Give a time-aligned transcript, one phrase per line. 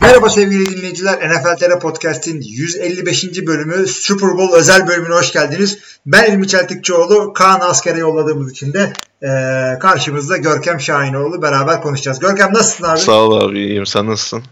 [0.00, 1.30] Merhaba sevgili dinleyiciler.
[1.30, 3.46] NFL TR Podcast'in 155.
[3.46, 5.78] bölümü Super Bowl özel bölümüne hoş geldiniz.
[6.06, 7.32] Ben İlmi Çeltikçioğlu.
[7.32, 9.28] Kaan askere yolladığımız için de e,
[9.78, 12.18] karşımızda Görkem Şahinoğlu beraber konuşacağız.
[12.18, 13.00] Görkem nasılsın abi?
[13.00, 14.42] Sağ ol abi iyiyim sen nasılsın?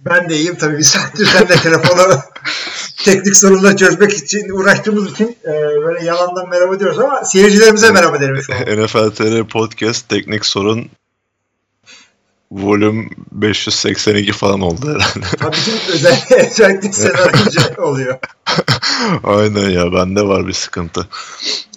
[0.00, 0.56] Ben de iyiyim.
[0.60, 2.18] Tabii bir saattir sen de telefonu
[3.04, 5.52] teknik sorunları çözmek için uğraştığımız için e,
[5.84, 8.84] böyle yalandan merhaba diyoruz ama seyircilerimize merhaba derim şu an.
[8.84, 10.90] NFL TR Podcast Teknik Sorun
[12.54, 15.26] Volüm 582 falan oldu herhalde.
[15.38, 18.18] Tabii ki özellikle, özellikle senaryocu oluyor.
[19.24, 21.08] Aynen ya bende var bir sıkıntı.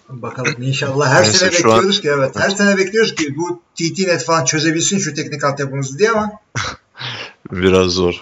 [0.09, 2.35] Bakalım inşallah her Neyse, sene şu an- bekliyoruz ki evet.
[2.39, 6.31] Her sene bekliyoruz ki bu TT-Net falan çözebilsin şu teknik altyapımızı diye ama
[7.51, 8.13] Biraz zor.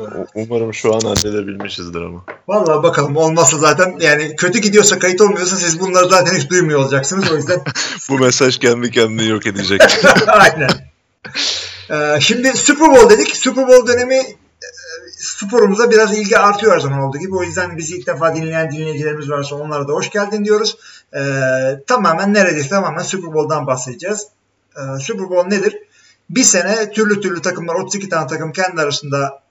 [0.00, 2.24] U- Umarım şu an halledebilmişizdir ama.
[2.48, 7.32] Vallahi bakalım olmazsa zaten yani kötü gidiyorsa kayıt olmuyorsa siz bunları zaten hiç duymuyor olacaksınız
[7.32, 7.60] o yüzden
[8.08, 9.80] Bu mesaj kendi kendini yok edecek.
[10.26, 10.70] aynen.
[11.90, 13.36] Ee, şimdi Super Bowl dedik.
[13.36, 14.68] Super Bowl dönemi e,
[15.18, 17.36] sporumuza biraz ilgi artıyor her zaman olduğu gibi.
[17.36, 20.78] O yüzden bizi ilk defa dinleyen dinleyicilerimiz varsa onlara da hoş geldin diyoruz.
[21.14, 21.20] Ee,
[21.86, 24.26] tamamen neredeyse tamamen Super Bowl'dan bahsedeceğiz.
[24.76, 25.78] Ee, Super Bowl nedir?
[26.30, 29.42] Bir sene türlü türlü takımlar 32 tane takım kendi arasında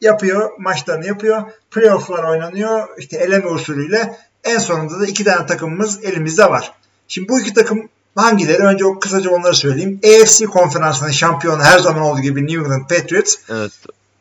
[0.00, 0.50] yapıyor.
[0.58, 1.42] Maçlarını yapıyor.
[1.70, 2.88] Playoff'lar oynanıyor.
[2.98, 4.18] İşte eleme usulüyle.
[4.44, 6.72] En sonunda da iki tane takımımız elimizde var.
[7.08, 8.62] Şimdi bu iki takım hangileri?
[8.62, 10.00] Önce o kısaca onları söyleyeyim.
[10.04, 13.34] AFC konferansının şampiyonu her zaman olduğu gibi New England Patriots.
[13.50, 13.72] evet.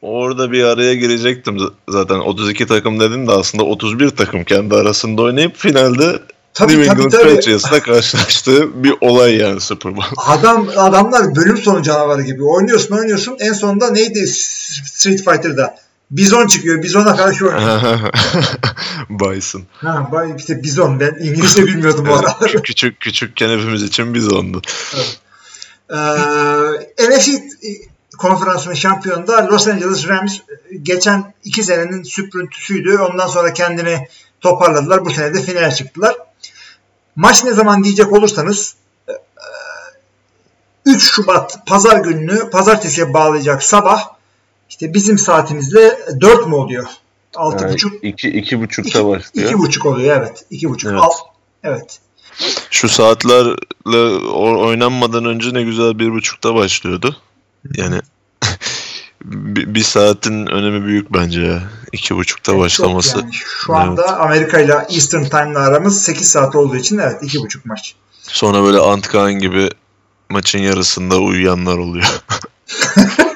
[0.02, 1.58] Orada bir araya girecektim
[1.90, 2.20] zaten.
[2.20, 6.20] 32 takım dedin de aslında 31 takım kendi arasında oynayıp finalde
[6.54, 7.36] Tabii, New tabii, England tabii.
[7.36, 10.16] Patriots'la karşılaştığı bir olay yani Super Bowl.
[10.28, 12.44] Adam adamlar bölüm sonu canavarı gibi.
[12.44, 13.38] Oynuyorsun oynuyorsun.
[13.40, 15.76] En sonunda neydi Street Fighter'da?
[16.12, 16.84] Bizon çıkıyor.
[16.84, 18.00] Bizon'a karşı oynuyor.
[19.10, 19.64] Bison.
[19.78, 21.00] ha, bay- işte bizon.
[21.00, 22.40] Ben İngilizce bilmiyordum bu aralar.
[22.40, 24.62] Küçük, küçük küçükken hepimiz için biz ondu.
[25.90, 25.96] Ee,
[27.10, 27.32] NFC
[28.18, 30.40] konferansının şampiyonu da Los Angeles Rams
[30.82, 32.98] geçen iki senenin süprüntüsüydü.
[32.98, 34.08] Ondan sonra kendini
[34.42, 35.06] toparladılar.
[35.06, 36.16] Bu sene de finale çıktılar.
[37.16, 38.76] Maç ne zaman diyecek olursanız
[39.10, 39.12] e,
[40.86, 44.21] 3 Şubat pazar gününü pazartesiye bağlayacak sabah
[44.72, 46.86] işte bizim saatimizle 4 mü oluyor?
[47.34, 49.48] 6.30 Yani buçuk iki, iki buçukta başlıyor.
[49.50, 50.46] iki buçuk oluyor evet.
[50.52, 51.02] 2.30 Evet.
[51.02, 51.12] Al-
[51.64, 52.00] evet.
[52.70, 57.16] Şu saatlerle oynanmadan önce ne güzel bir buçukta başlıyordu.
[57.78, 58.02] Yani
[59.26, 61.64] bir, saatin önemi büyük bence ya.
[61.92, 63.18] İki buçukta Evet, başlaması.
[63.20, 63.30] yani.
[63.34, 67.96] Şu anda Amerika ile Eastern Time'la aramız 8 saat olduğu için evet 2.5 maç.
[68.22, 69.70] Sonra böyle Antkan gibi
[70.30, 72.22] maçın yarısında uyuyanlar oluyor.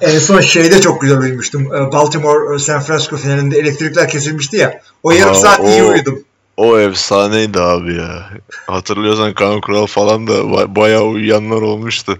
[0.00, 1.74] en son şeyde çok güzel uyumuştum.
[1.74, 4.80] Ee, Baltimore San Francisco finalinde elektrikler kesilmişti ya.
[5.02, 6.24] O yarım Aa, saat iyi o- uyudum.
[6.56, 8.28] o efsaneydi abi ya.
[8.66, 12.18] Hatırlıyorsan Kaan Kural falan da ba- bayağı uyuyanlar olmuştu.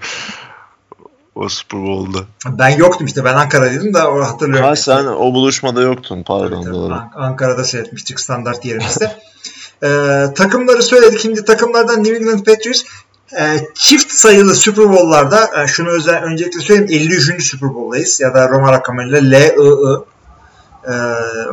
[1.35, 2.19] O Super Bowl'da.
[2.47, 3.25] Ben yoktum işte.
[3.25, 4.69] Ben Ankara'daydım da o hatırlıyorum.
[4.69, 6.93] Ha sen o buluşmada yoktun pardon Tabii, doğru.
[6.95, 9.17] An- Ankara'da seyretmiştik standart yerimizde.
[9.83, 11.21] Ee, takımları söyledik.
[11.21, 12.83] Şimdi takımlardan New England Patriots
[13.39, 17.51] e, çift sayılı Super Bowl'larda e, şunu özel, öncelikle söyleyeyim 53.
[17.51, 19.53] Super Bowl'dayız ya da Roma rakamıyla LII.
[20.89, 20.93] Ee,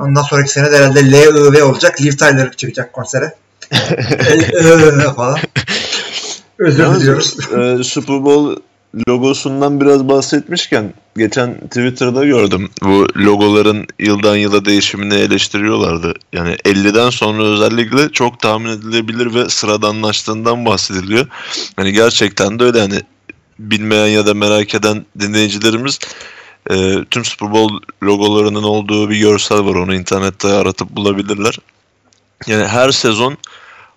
[0.02, 2.02] ondan sonraki sene de herhalde LIV olacak.
[2.02, 3.34] Liv Tyler çıkacak konsere.
[4.64, 5.40] LIV falan.
[6.60, 7.38] Özür diliyoruz.
[7.52, 8.62] e, Super Bowl
[9.10, 12.70] logosundan biraz bahsetmişken geçen Twitter'da gördüm.
[12.82, 16.14] Bu logoların yıldan yıla değişimini eleştiriyorlardı.
[16.34, 21.28] Yani 50'den sonra özellikle çok tahmin edilebilir ve sıradanlaştığından bahsediliyor.
[21.76, 23.02] Hani gerçekten de öyle hani
[23.60, 26.00] bilmeyen ya da merak eden dinleyicilerimiz
[26.72, 29.76] e, tüm Super Bowl logolarının olduğu bir görsel var.
[29.76, 31.60] Onu internette aratıp bulabilirler.
[32.48, 33.38] Yani her sezon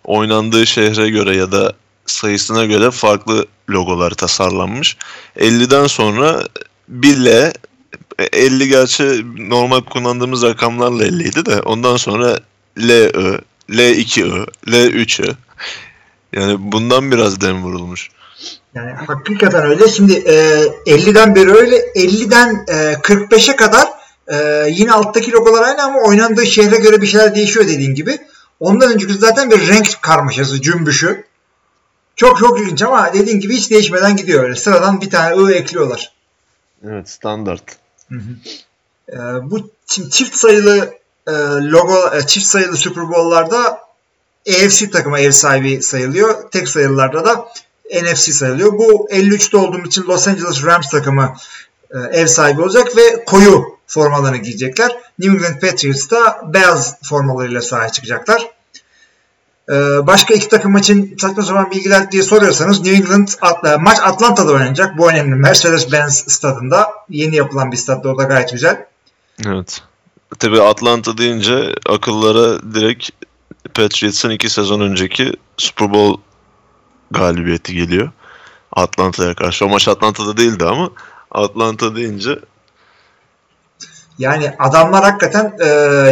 [0.05, 1.73] oynandığı şehre göre ya da
[2.11, 4.97] sayısına göre farklı logolar tasarlanmış.
[5.37, 6.45] 50'den sonra
[6.89, 7.53] 1 L
[8.33, 12.39] 50 gerçi normal kullandığımız rakamlarla 50 idi de ondan sonra
[12.79, 13.13] LI,
[13.71, 15.35] L2I, L3I
[16.33, 18.11] yani bundan biraz dem vurulmuş.
[18.75, 19.89] Yani hakikaten öyle.
[19.89, 21.77] Şimdi e, 50'den beri öyle.
[21.77, 23.89] 50'den e, 45'e kadar
[24.29, 28.19] e, yine alttaki logolar aynı ama oynandığı şehre göre bir şeyler değişiyor dediğin gibi.
[28.61, 31.25] Ondan önceki zaten bir renk karmaşası, cümbüşü.
[32.21, 34.57] Çok çok ilginç ama dediğin gibi hiç değişmeden gidiyor öyle.
[34.57, 36.13] Sıradan bir tane I ekliyorlar.
[36.85, 37.63] Evet standart.
[39.09, 40.95] E, bu çi- çift sayılı
[41.27, 43.81] e, logo e, çift sayılı Super Bowl'larda
[44.49, 46.51] AFC takımı ev sahibi sayılıyor.
[46.51, 47.49] Tek sayılılarda da
[48.03, 48.73] NFC sayılıyor.
[48.73, 51.35] Bu 53'te olduğum için Los Angeles Rams takımı
[51.91, 54.97] e, ev sahibi olacak ve koyu formalarını giyecekler.
[55.19, 58.60] New England Patriots da beyaz formalarıyla sahaya çıkacaklar.
[59.71, 64.53] E, başka iki takım için saçma sapan bilgiler diye soruyorsanız New England atla, maç Atlanta'da
[64.53, 64.99] oynanacak.
[64.99, 65.35] Bu önemli.
[65.35, 66.93] Mercedes-Benz stadında.
[67.11, 68.87] Yeni yapılan bir stadda o da gayet güzel.
[69.47, 69.83] Evet.
[70.39, 73.11] Tabii Atlanta deyince akıllara direkt
[73.75, 76.21] Patriots'ın iki sezon önceki Super Bowl
[77.11, 78.11] galibiyeti geliyor.
[78.73, 79.67] Atlanta'ya karşı.
[79.67, 80.91] O maç Atlanta'da değildi ama
[81.31, 82.39] Atlanta deyince
[84.19, 85.67] Yani adamlar hakikaten e,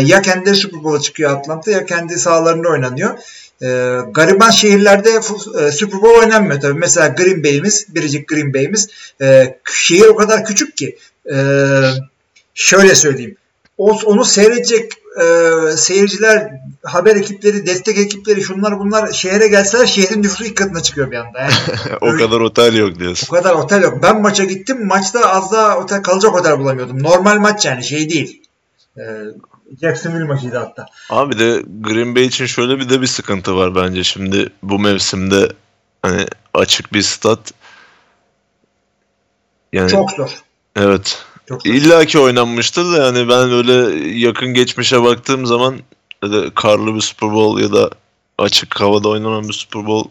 [0.04, 3.18] ya kendileri Super Bowl'a çıkıyor Atlanta ya kendi sahalarında oynanıyor.
[3.62, 5.10] E, gariban şehirlerde
[5.60, 6.78] e, Super Bowl oynanmıyor tabii.
[6.78, 8.88] Mesela Green Bay'imiz, biricik Green Bay'imiz
[9.20, 10.98] e, şehir o kadar küçük ki
[11.32, 11.36] e,
[12.54, 13.36] şöyle söyleyeyim.
[13.78, 15.26] O, onu seyredecek e,
[15.76, 16.50] seyirciler,
[16.82, 21.40] haber ekipleri, destek ekipleri şunlar bunlar şehre gelseler şehrin nüfusu ilk katına çıkıyor bir anda.
[21.40, 21.52] Yani.
[22.00, 23.26] o Öyle- kadar otel yok diyorsun.
[23.30, 24.02] O kadar otel yok.
[24.02, 24.86] Ben maça gittim.
[24.86, 27.02] Maçta az daha otel kalacak otel bulamıyordum.
[27.02, 28.42] Normal maç yani şey değil.
[28.98, 29.02] Ee,
[29.80, 30.86] Jacksonville maçıydı hatta.
[31.10, 35.52] Abi de Green Bay için şöyle bir de bir sıkıntı var bence şimdi bu mevsimde
[36.02, 37.52] hani açık bir stat
[39.72, 40.30] yani Çok zor.
[40.76, 41.74] evet Çok zor.
[41.74, 45.78] İlla ki oynanmıştır da yani ben öyle yakın geçmişe baktığım zaman
[46.22, 47.90] da karlı bir Super Bowl ya da
[48.38, 50.08] açık havada oynanan bir Super Bowl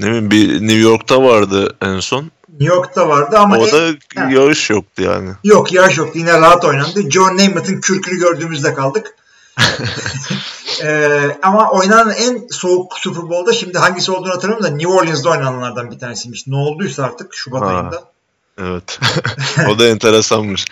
[0.00, 2.30] ne bileyim bir New York'ta vardı en son.
[2.48, 4.30] New York'ta vardı ama o en- da Ha.
[4.30, 5.30] yağış yoktu yani.
[5.44, 6.18] yok yağış yoktu.
[6.18, 7.10] Yine rahat oynandı.
[7.10, 9.14] John Namath'ın kürkünü gördüğümüzde kaldık.
[10.84, 15.90] Ee, ama oynanan en soğuk Super Bowl'da şimdi hangisi olduğunu hatırlamıyorum da New Orleans'da oynananlardan
[15.90, 16.46] bir tanesiymiş.
[16.46, 17.66] Ne olduysa artık Şubat Ha.
[17.66, 18.02] ayında.
[18.58, 18.98] Evet.
[19.68, 20.64] o da enteresanmış.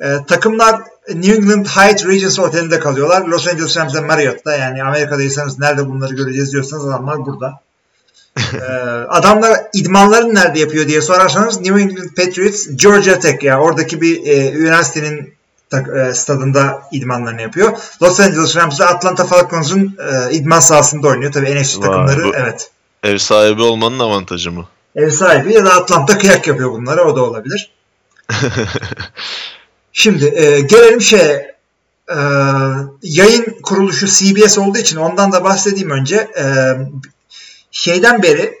[0.00, 0.80] Ee, takımlar
[1.14, 3.26] New England Hyatt Regency Oteli'nde kalıyorlar.
[3.26, 4.56] Los Angeles Rams'de Marriott'ta.
[4.56, 7.60] Yani Amerika'daysanız nerede bunları göreceğiz diyorsanız adamlar burada.
[8.38, 8.58] Ee,
[9.08, 14.52] adamlar idmanlarını nerede yapıyor diye sorarsanız New England Patriots Georgia Tech ya oradaki bir e,
[14.52, 15.34] üniversitenin
[15.70, 17.78] tak, e, stadında idmanlarını yapıyor.
[18.02, 21.32] Los Angeles Rams de Atlanta Falcons'un e, idman sahasında oynuyor.
[21.32, 22.70] Tabii NFC Vay, takımları bu- evet.
[23.02, 24.66] Ev sahibi olmanın avantajı mı?
[24.96, 27.70] Ev sahibi ya da Atlanta kıyak yapıyor bunlara o da olabilir.
[29.92, 31.54] Şimdi e, gelelim şeye
[32.10, 32.18] e,
[33.02, 36.16] yayın kuruluşu CBS olduğu için ondan da bahsedeyim önce.
[36.16, 36.44] E,
[37.74, 38.54] şeyden beri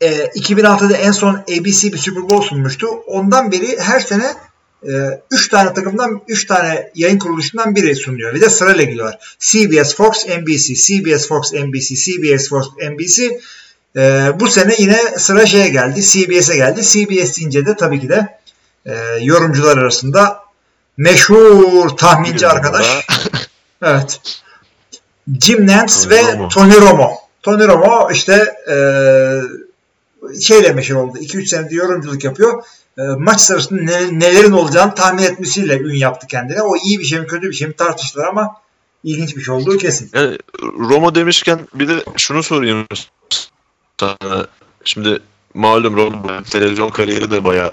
[0.00, 2.86] e, 2006'da en son ABC bir Super Bowl sunmuştu.
[3.06, 4.34] Ondan beri her sene
[5.30, 8.34] 3 tane takımdan 3 tane yayın kuruluşundan biri sunuyor.
[8.34, 9.36] Bir de sırayla gidiyorlar.
[9.38, 13.40] CBS, Fox, NBC, CBS, Fox, NBC, CBS, Fox, NBC.
[13.96, 16.02] E, bu sene yine sıra şeye geldi.
[16.02, 16.82] CBS'e geldi.
[16.82, 18.38] CBS deyince de tabii ki de
[18.86, 20.40] e, yorumcular arasında
[20.96, 23.06] meşhur tahminci arkadaş.
[23.82, 24.20] Evet.
[25.40, 26.48] Jim Nance Tony ve Romo.
[26.48, 27.25] Tony Romo.
[27.46, 28.76] Tony Romo işte e,
[30.40, 31.18] şeyle meşhur oldu.
[31.18, 32.62] 2-3 senedir yorumculuk yapıyor.
[32.98, 36.62] E, maç sırasında ne- nelerin olacağını tahmin etmesiyle ün yaptı kendine.
[36.62, 38.56] O iyi bir şey mi kötü bir şey mi tartıştılar ama
[39.04, 40.10] ilginç bir şey olduğu kesin.
[40.14, 42.86] Yani Roma demişken bir de şunu sorayım
[44.00, 44.46] sana.
[44.84, 45.18] Şimdi
[45.54, 47.70] malum Roma televizyon kariyeri de bayağı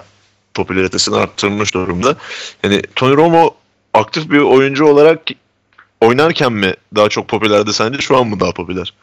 [0.53, 2.15] popülaritesini arttırmış durumda.
[2.63, 3.55] Yani Tony Romo
[3.93, 5.19] aktif bir oyuncu olarak
[6.01, 8.93] oynarken mi daha çok popülerdi sence şu an mı daha popüler?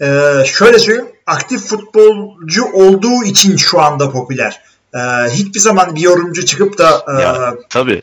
[0.00, 1.08] Ee, şöyle söyleyeyim.
[1.26, 4.60] Aktif futbolcu olduğu için şu anda popüler.
[4.94, 4.98] Ee,
[5.30, 8.02] hiçbir zaman bir yorumcu çıkıp da e, Ya tabii.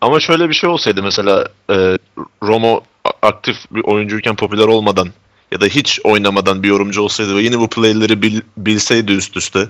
[0.00, 1.98] Ama şöyle bir şey olsaydı mesela e,
[2.42, 2.80] Romo
[3.22, 5.08] aktif bir oyuncuyken popüler olmadan
[5.52, 9.68] ya da hiç oynamadan bir yorumcu olsaydı ve yine bu playleri bil- bilseydi üst üste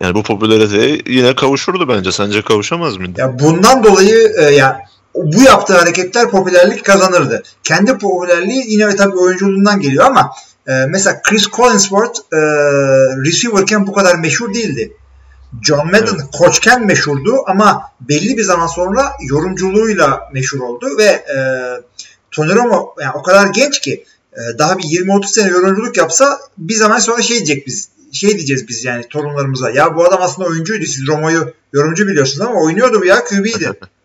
[0.00, 2.12] yani bu popülariteye yine kavuşurdu bence.
[2.12, 3.20] Sence kavuşamaz mıydı?
[3.20, 4.80] ya bundan dolayı e, ya
[5.14, 7.42] bu yaptığı hareketler popülerlik kazanırdı.
[7.62, 10.30] Kendi popülerliği yine tabii oyunculuğundan geliyor ama
[10.66, 12.38] e, mesela Chris Collinsworth e,
[13.24, 14.92] receiver'ken bu kadar meşhur değildi.
[15.62, 21.38] John Madden koçken meşhurdu ama belli bir zaman sonra yorumculuğuyla meşhur oldu ve e,
[22.30, 26.74] Tony Romo yani o kadar genç ki e, daha bir 20-30 sene yorumculuk yapsa bir
[26.74, 30.86] zaman sonra şey diyecek biz şey diyeceğiz biz yani torunlarımıza ya bu adam aslında oyuncuydu
[30.86, 33.72] siz Romo'yu yorumcu biliyorsunuz ama oynuyordu bu ya QB'ydi.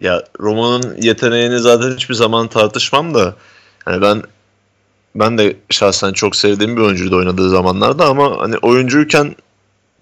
[0.00, 3.34] Ya Romo'nun yeteneğini zaten hiçbir zaman tartışmam da
[3.86, 4.22] yani ben
[5.14, 9.36] ben de şahsen çok sevdiğim bir oyuncuydu oynadığı zamanlarda ama hani oyuncuyken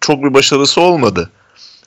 [0.00, 1.30] çok bir başarısı olmadı.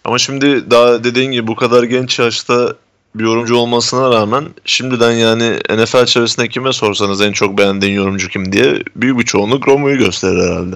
[0.06, 2.74] Ama şimdi daha dediğin gibi bu kadar genç yaşta
[3.16, 8.52] bir yorumcu olmasına rağmen şimdiden yani NFL çevresinde kime sorsanız en çok beğendiğin yorumcu kim
[8.52, 10.76] diye büyük bir çoğunluk Romo'yu gösterir herhalde.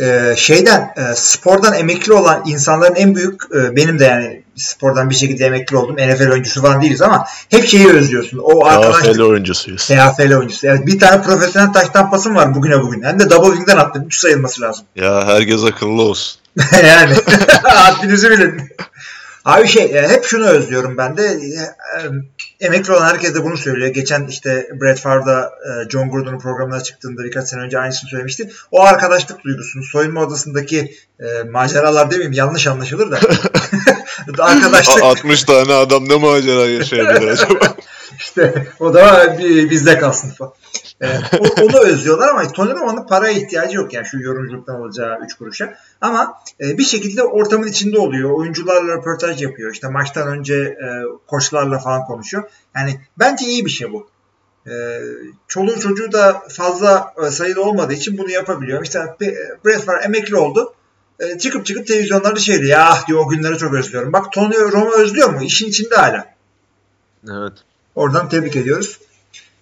[0.00, 5.14] Ee, şeyden e, spordan emekli olan insanların en büyük e, benim de yani spordan bir
[5.14, 5.96] şekilde emekli oldum.
[5.96, 8.38] NFL oyuncusu falan değiliz ama hep şeyi özlüyorsun.
[8.38, 9.14] O arkadaşlık.
[9.14, 9.86] TFL oyuncusuyuz.
[9.86, 10.66] TFL oyuncusu.
[10.66, 13.02] Evet, bir tane profesyonel taş tampasım var bugüne bugün.
[13.02, 14.04] Hem de double wing'den attım.
[14.06, 14.84] 3 sayılması lazım.
[14.96, 16.40] Ya herkes akıllı olsun.
[16.84, 17.14] yani
[17.62, 18.62] haddinizi bilin.
[19.46, 21.26] Abi şey e, hep şunu özlüyorum ben de.
[21.26, 21.60] E,
[22.00, 22.10] e,
[22.60, 23.94] emekli olan herkes de bunu söylüyor.
[23.94, 25.52] Geçen işte Brett Favre'da
[25.90, 28.50] John Gordon'un programına çıktığında birkaç sene önce aynısını söylemişti.
[28.70, 30.94] O arkadaşlık duygusunu soyunma odasındaki
[31.50, 33.20] maceralar demeyeyim yanlış anlaşılır da.
[34.38, 35.02] arkadaşlık.
[35.02, 37.76] 60 tane adam ne macera yaşayabilir acaba?
[38.18, 39.36] işte o da
[39.70, 40.52] bizde kalsın falan.
[41.02, 41.06] E,
[41.62, 45.74] onu özlüyorlar ama Tony Romo'nun paraya ihtiyacı yok yani şu yorumculuktan alacağı 3 kuruşa.
[46.00, 48.30] Ama e, bir şekilde ortamın içinde oluyor.
[48.30, 49.72] Oyuncularla röportaj yapıyor.
[49.72, 50.86] İşte maçtan önce e,
[51.26, 52.44] koçlarla falan konuşuyor.
[52.76, 54.08] Yani bence iyi bir şey bu.
[54.70, 55.00] E,
[55.48, 58.82] çoluğu çocuğu da fazla e, sayıda olmadığı için bunu yapabiliyor.
[58.82, 59.00] İşte
[59.64, 60.74] Brett var emekli oldu.
[61.20, 62.70] E, çıkıp çıkıp televizyonlarda şey diyor.
[62.70, 64.12] Ya diyor o günleri çok özlüyorum.
[64.12, 65.42] Bak Tony Romo özlüyor mu?
[65.42, 66.34] İşin içinde hala.
[67.30, 67.52] Evet.
[67.94, 68.98] Oradan tebrik ediyoruz.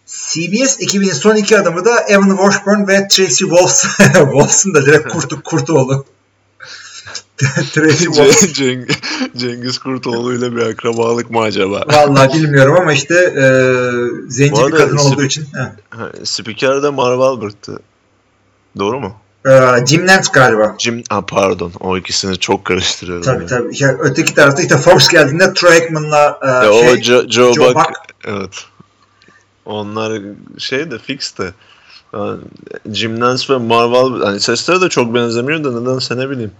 [0.07, 4.05] CBS ekibinin son iki adamı da Evan Washburn ve Tracy Wolfson.
[4.15, 6.07] Wolfson da direkt kurtu, Kurtoğlu.
[7.73, 8.53] Tracy Wolfson.
[8.53, 8.91] Ceng
[9.37, 11.85] Cengiz Kurtoğlu ile bir akrabalık mı acaba?
[11.93, 13.45] Vallahi bilmiyorum ama işte e,
[14.29, 15.47] zenci bir kadın olduğu için.
[15.55, 16.25] He.
[16.25, 17.79] Spiker de Marv Albert'tı.
[18.79, 19.17] Doğru mu?
[19.47, 20.77] Ee, Jim Nance galiba.
[20.79, 21.73] Jim, ha, pardon.
[21.81, 23.25] O ikisini çok karıştırıyorum.
[23.25, 23.49] Tabii yani.
[23.49, 23.83] tabii.
[23.83, 27.77] Ya, öteki tarafta işte Fox geldiğinde Troy Aikman'la e, şey, o Joe, Joe, Joe Buck,
[27.77, 27.99] Buck.
[28.25, 28.65] Evet.
[29.65, 30.23] Onlar
[30.59, 31.53] şey de fix de.
[32.13, 32.41] Yani
[32.93, 36.53] Jim Nance ve Marvel hani sesleri de çok benzemiyor da nedense ne bileyim.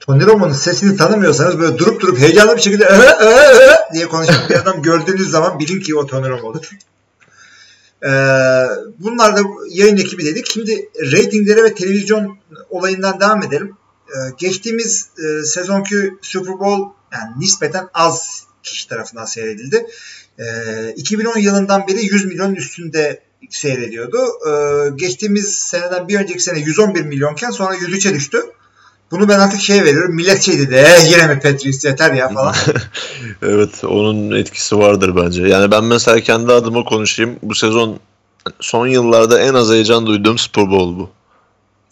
[0.00, 4.36] Tony Romo'nun sesini tanımıyorsanız böyle durup durup heyecanlı bir şekilde ee, ee, ee, diye konuşan
[4.50, 6.70] bir adam gördüğünüz zaman bilin ki o Tony Romo'dur.
[8.04, 8.08] Ee,
[8.98, 10.46] bunlar da yayın ekibi dedik.
[10.46, 12.38] Şimdi reytinglere ve televizyon
[12.70, 13.76] olayından devam edelim.
[14.08, 19.86] Ee, geçtiğimiz e, sezonki Super Bowl yani nispeten az kişi tarafından seyredildi.
[20.38, 24.18] E, ee, 2010 yılından beri 100 milyon üstünde seyrediyordu.
[24.96, 28.42] Geçtiğimiz seneden bir önceki sene 111 milyonken sonra 103'e düştü.
[29.10, 30.14] Bunu ben artık şey veriyorum.
[30.14, 30.74] Millet şey dedi.
[30.74, 32.54] Eh, yine mi Patriots yeter ya falan.
[33.42, 35.42] evet onun etkisi vardır bence.
[35.42, 37.36] Yani ben mesela kendi adıma konuşayım.
[37.42, 37.98] Bu sezon
[38.60, 41.10] son yıllarda en az heyecan duyduğum Super Bowl bu.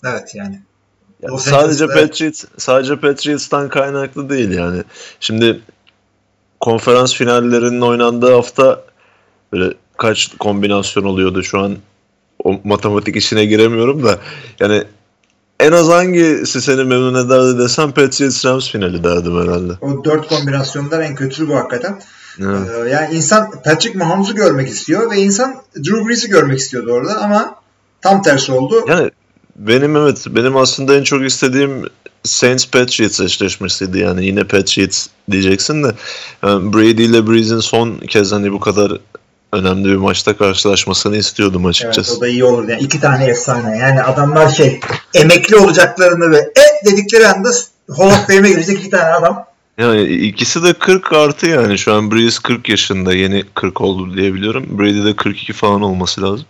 [0.04, 0.60] Evet yani.
[1.22, 4.82] yani sadece Patriots sadece Patriots'tan kaynaklı değil yani.
[5.20, 5.60] Şimdi
[6.60, 8.82] konferans finallerinin oynandığı hafta
[9.52, 11.76] böyle kaç kombinasyon oluyordu şu an
[12.44, 14.18] o matematik işine giremiyorum da
[14.60, 14.84] yani
[15.66, 19.72] en az hangisi seni memnun ederdi desem Patriots Rams finali derdim herhalde.
[19.80, 22.00] O dört kombinasyondan en kötüsü bu hakikaten.
[22.40, 22.68] Evet.
[22.86, 27.54] Ee, yani insan Patrick Mahomes'u görmek istiyor ve insan Drew Brees'i görmek istiyordu orada ama
[28.00, 28.84] tam tersi oldu.
[28.88, 29.10] Yani
[29.56, 31.70] benim evet benim aslında en çok istediğim
[32.24, 35.92] Saints Patriots eşleşmesiydi yani yine Patriots diyeceksin de
[36.42, 38.92] yani Brady ile Breeze'in son kez hani bu kadar
[39.54, 42.10] önemli bir maçta karşılaşmasını istiyordum açıkçası.
[42.10, 42.68] Evet o da iyi olur.
[42.68, 43.78] Yani iki tane efsane.
[43.78, 44.80] Yani adamlar şey
[45.14, 47.48] emekli olacaklarını ve e dedikleri anda
[47.96, 49.44] Hall of Fame'e girecek iki tane adam.
[49.78, 51.78] Yani ikisi de 40 artı yani.
[51.78, 53.14] Şu an Breeze 40 yaşında.
[53.14, 54.78] Yeni 40 oldu diyebiliyorum.
[54.78, 56.46] Brady de 42 falan olması lazım.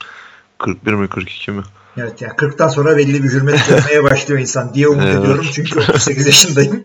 [0.59, 1.63] 41 mi 42 mi?
[1.97, 5.19] Evet yani 40'tan sonra belli bir hürmet görmeye başlıyor insan diye umut evet.
[5.19, 5.47] ediyorum.
[5.53, 6.85] Çünkü 38 yaşındayım.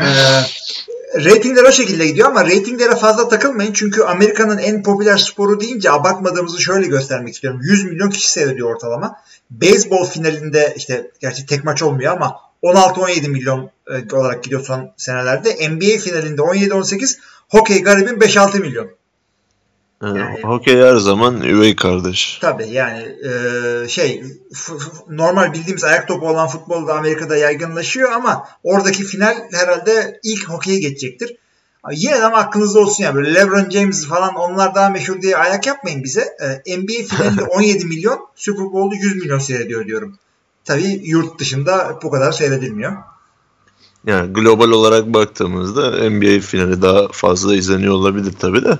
[0.00, 0.42] Ee,
[1.24, 3.72] ratingler o şekilde gidiyor ama ratinglere fazla takılmayın.
[3.72, 7.60] Çünkü Amerika'nın en popüler sporu deyince abartmadığımızı şöyle göstermek istiyorum.
[7.62, 9.16] 100 milyon kişi seyrediyor ortalama.
[9.50, 15.68] Beyzbol finalinde işte gerçi tek maç olmuyor ama 16-17 milyon e, olarak gidiyor son senelerde.
[15.68, 18.95] NBA finalinde 17-18, hokey garibin 5-6 milyon.
[20.02, 22.38] Yani, hokey her zaman üvey kardeş.
[22.40, 24.24] Tabii yani e, şey
[25.08, 30.78] normal bildiğimiz ayak topu olan futbol da Amerika'da yaygınlaşıyor ama oradaki final herhalde ilk hokeye
[30.78, 31.36] geçecektir.
[31.92, 35.66] Yine de ama aklınızda olsun ya böyle LeBron James falan onlar daha meşhur diye ayak
[35.66, 36.36] yapmayın bize.
[36.66, 40.18] E, NBA finalinde 17 milyon, Super Bowl'da 100 milyon seyrediyor diyorum.
[40.64, 42.92] Tabii yurt dışında bu kadar seyredilmiyor.
[44.06, 48.78] Yani global olarak baktığımızda NBA finali daha fazla izleniyor olabilir tabii de.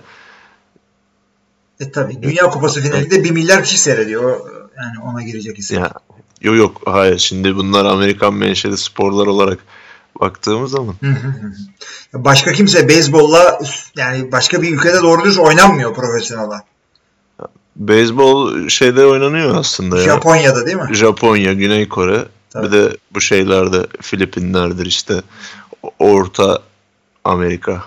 [1.80, 2.22] E tabii.
[2.22, 4.40] Dünya Kupası finalinde bir milyar kişi seyrediyor.
[4.76, 5.74] Yani ona girecek ise.
[5.74, 5.92] Ya,
[6.40, 9.58] yok yok hayır şimdi bunlar Amerikan menşeli sporlar olarak
[10.20, 10.94] baktığımız zaman.
[12.14, 13.60] Başka kimse beyzbolla
[13.96, 16.60] yani başka bir ülkede doğru düz oynanmıyor profesyonel
[17.76, 20.04] Beyzbol şeyde oynanıyor aslında ya.
[20.04, 20.88] Japonya'da değil mi?
[20.92, 22.24] Japonya, Güney Kore.
[22.50, 22.66] Tabii.
[22.66, 25.22] Bir de bu şeylerde Filipinler'dir işte.
[25.98, 26.62] Orta
[27.24, 27.84] Amerika.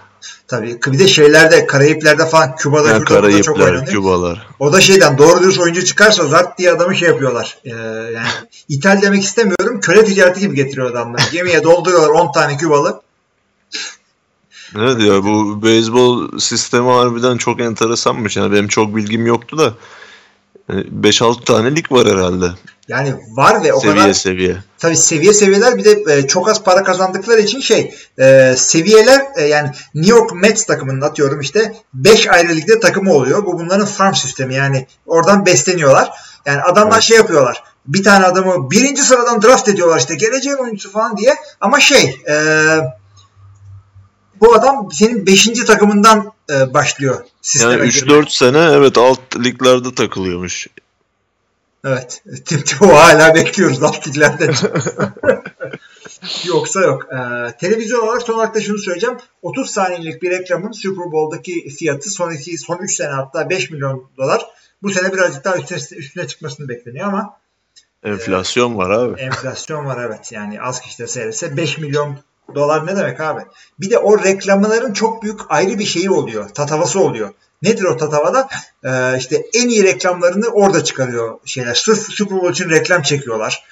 [0.49, 3.85] Tabii bir de şeylerde Karayipler'de falan Küba'da yani Karayipler, çok oynanıyor.
[3.85, 4.47] Kübalar.
[4.59, 7.57] O da şeyden doğru düz oyuncu çıkarsa zart diye adamı şey yapıyorlar.
[7.65, 7.69] Ee,
[8.13, 8.27] yani
[8.69, 9.79] İtal demek istemiyorum.
[9.79, 11.21] Köle ticareti gibi getiriyor adamlar.
[11.31, 13.01] Gemiye dolduruyorlar 10 tane Kübalı.
[14.75, 18.37] Evet ya bu beyzbol sistemi harbiden çok enteresanmış.
[18.37, 19.73] Yani benim çok bilgim yoktu da
[20.69, 22.51] 5-6 tane lig var herhalde.
[22.89, 24.57] Yani var ve o seviye kadar seviye.
[24.79, 29.43] tabii seviye seviyeler bir de e, çok az para kazandıkları için şey e, seviyeler e,
[29.43, 33.45] yani New York Mets takımının atıyorum işte 5 ayrı ligde takımı oluyor.
[33.45, 36.11] Bu bunların farm sistemi yani oradan besleniyorlar.
[36.45, 37.03] Yani adamlar Evet.
[37.03, 37.63] şey yapıyorlar.
[37.85, 41.35] Bir tane adamı birinci sıradan draft ediyorlar işte geleceğin oyuncusu falan diye.
[41.61, 42.35] Ama şey e,
[44.41, 45.47] bu adam senin 5.
[45.67, 47.25] takımından e, başlıyor
[47.61, 47.89] Yani girmeye.
[47.89, 50.67] 3-4 sene evet alt liglerde takılıyormuş.
[51.85, 52.23] Evet.
[52.45, 54.53] Tim Tebow hala bekliyoruz alt liglerden.
[56.45, 57.07] Yoksa yok.
[57.13, 59.17] Ee, televizyon olarak son olarak da şunu söyleyeceğim.
[59.41, 64.09] 30 saniyelik bir reklamın Super Bowl'daki fiyatı son, iki, son 3 sene hatta 5 milyon
[64.17, 64.45] dolar.
[64.81, 67.39] Bu sene birazcık daha üstüne, üstüne çıkmasını bekleniyor ama
[68.03, 69.21] Enflasyon var abi.
[69.21, 70.31] enflasyon var evet.
[70.31, 72.17] Yani az kişi de seyretse 5 milyon
[72.55, 73.41] dolar ne demek abi?
[73.79, 76.49] Bir de o reklamların çok büyük ayrı bir şeyi oluyor.
[76.49, 77.33] Tatavası oluyor.
[77.61, 78.49] Nedir o tatavada?
[78.83, 81.73] Ee, işte en iyi reklamlarını orada çıkarıyor şeyler.
[81.73, 83.63] Sırf Super Bowl için reklam çekiyorlar.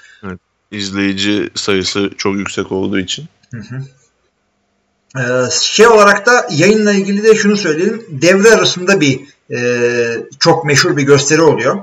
[0.72, 3.26] İzleyici sayısı çok yüksek olduğu için.
[5.18, 5.22] Ee,
[5.62, 8.06] şey olarak da yayınla ilgili de şunu söyleyelim.
[8.10, 9.20] Devre arasında bir
[9.52, 9.60] e,
[10.40, 11.78] çok meşhur bir gösteri oluyor.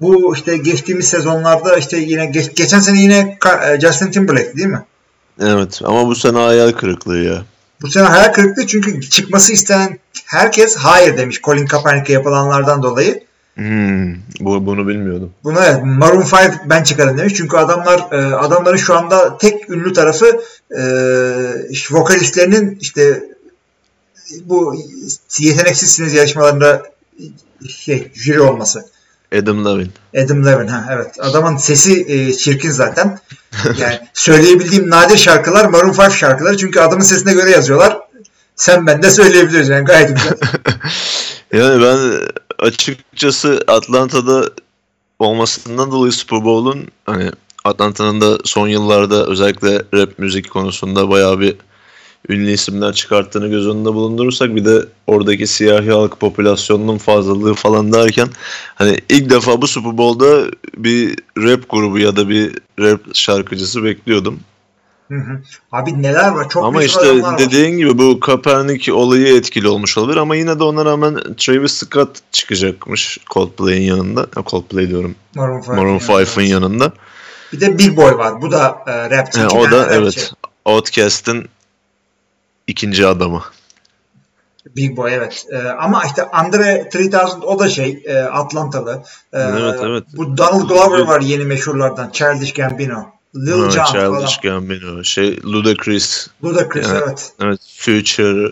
[0.00, 4.84] Bu işte geçtiğimiz sezonlarda işte yine geç- geçen sene yine e, Justin Timberlake değil mi?
[5.40, 7.44] Evet ama bu sene hayal kırıklığı ya.
[7.82, 13.26] Bu sene hayal kırıklığı çünkü çıkması istenen herkes hayır demiş Colin Kaepernick'e yapılanlardan dolayı.
[13.54, 15.32] Hmm, bu, bunu bilmiyordum.
[15.44, 16.30] Buna evet, Maroon 5
[16.64, 17.34] ben çıkarım demiş.
[17.36, 20.40] Çünkü adamlar e, adamların şu anda tek ünlü tarafı
[20.78, 20.82] e,
[21.90, 23.24] vokalistlerinin işte
[24.44, 24.74] bu
[25.38, 26.82] yeteneksizsiniz yarışmalarında
[27.68, 28.86] şey jüri olması.
[29.32, 29.88] Adam Levine.
[30.24, 31.14] Adam Levine ha evet.
[31.20, 33.18] Adamın sesi e, çirkin zaten.
[33.78, 36.56] Yani söyleyebildiğim nadir şarkılar Maroon 5 şarkıları.
[36.56, 38.05] Çünkü adamın sesine göre yazıyorlar.
[38.56, 40.32] Sen ben de söyleyebiliriz yani gayet güzel.
[41.52, 41.98] Yani ben
[42.58, 44.50] açıkçası Atlanta'da
[45.18, 47.30] olmasından dolayı Super Bowl'un hani
[47.64, 51.56] Atlanta'nın da son yıllarda özellikle rap müzik konusunda bayağı bir
[52.28, 58.28] ünlü isimler çıkarttığını göz önünde bulundurursak bir de oradaki siyahi halk popülasyonunun fazlalığı falan derken
[58.74, 64.40] hani ilk defa bu Super Bowl'da bir rap grubu ya da bir rap şarkıcısı bekliyordum.
[65.08, 65.40] Hı hı.
[65.72, 66.48] Abi neler var?
[66.48, 67.38] Çok ama işte adamlar var.
[67.38, 72.18] dediğin gibi bu Kaepernick olayı etkili olmuş olabilir ama yine de ona rağmen Travis Scott
[72.32, 74.26] çıkacakmış Coldplay'in yanında.
[74.46, 75.14] Coldplay diyorum.
[75.34, 75.68] Maroon 5.
[75.68, 76.92] Maroon 5'ın yanında.
[77.52, 78.42] Bir de Big Boy var.
[78.42, 79.44] Bu da e, rapçi.
[79.44, 79.94] İki o da rapçi.
[79.94, 80.32] evet
[80.64, 81.48] Outkast'ın
[82.66, 83.42] ikinci adamı.
[84.76, 85.46] Big Boy evet.
[85.52, 89.02] E, ama işte Andre 3000 o da şey e, Atlantalı.
[89.32, 90.04] E, Evet, evet.
[90.16, 92.10] Bu Donald Glover var yeni meşhurlardan.
[92.10, 93.15] Childish Gambino.
[93.36, 94.42] Lil Ha, Jon Childish falan.
[94.42, 95.04] Gambino.
[95.04, 96.28] Şey Ludacris.
[96.44, 97.32] Ludacris Yani- evet.
[97.40, 98.50] Evet Future.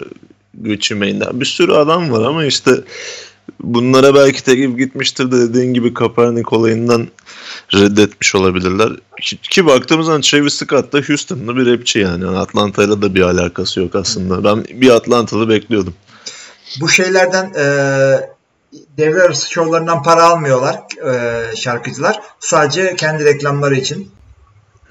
[0.61, 2.71] Gucci Mane'den bir sürü adam var ama işte
[3.61, 7.09] bunlara belki tekip gitmiştir de dediğin gibi Kaepernick olayından
[7.75, 8.93] reddetmiş olabilirler.
[9.21, 12.25] Ki, ki baktığımız zaman Travis Scott da Houston'lı bir rapçi yani.
[12.25, 14.45] Yani Atlanta'yla da bir alakası yok aslında.
[14.45, 15.95] Ben bir Atlantalı bekliyordum.
[16.81, 17.65] Bu şeylerden e,
[18.99, 22.21] devre arası şovlarından para almıyorlar e, şarkıcılar.
[22.41, 24.11] Sadece kendi reklamları için.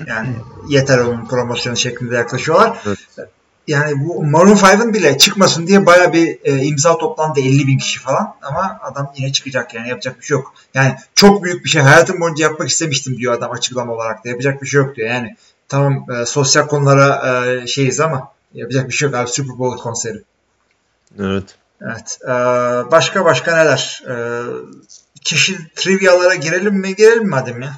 [0.07, 0.35] Yani
[0.69, 2.81] yeter onun promosyonu şeklinde yaklaşıyorlar.
[2.85, 3.29] Evet.
[3.67, 7.99] Yani bu Maroon 5'ın bile çıkmasın diye baya bir e, imza toplandı 50 bin kişi
[7.99, 10.53] falan ama adam yine çıkacak yani yapacak bir şey yok.
[10.73, 14.61] Yani çok büyük bir şey hayatım boyunca yapmak istemiştim diyor adam açıklama olarak da yapacak
[14.61, 15.35] bir şey yok diyor yani.
[15.67, 20.23] Tamam e, sosyal konulara e, şeyiz ama yapacak bir şey yok abi Super Bowl konseri.
[21.19, 21.55] Evet.
[21.81, 22.19] Evet.
[22.23, 22.31] Ee,
[22.91, 24.03] başka başka neler?
[24.09, 24.41] Ee,
[25.21, 26.95] çeşitli trivyalara girelim mi?
[26.95, 27.73] Girelim madem ya.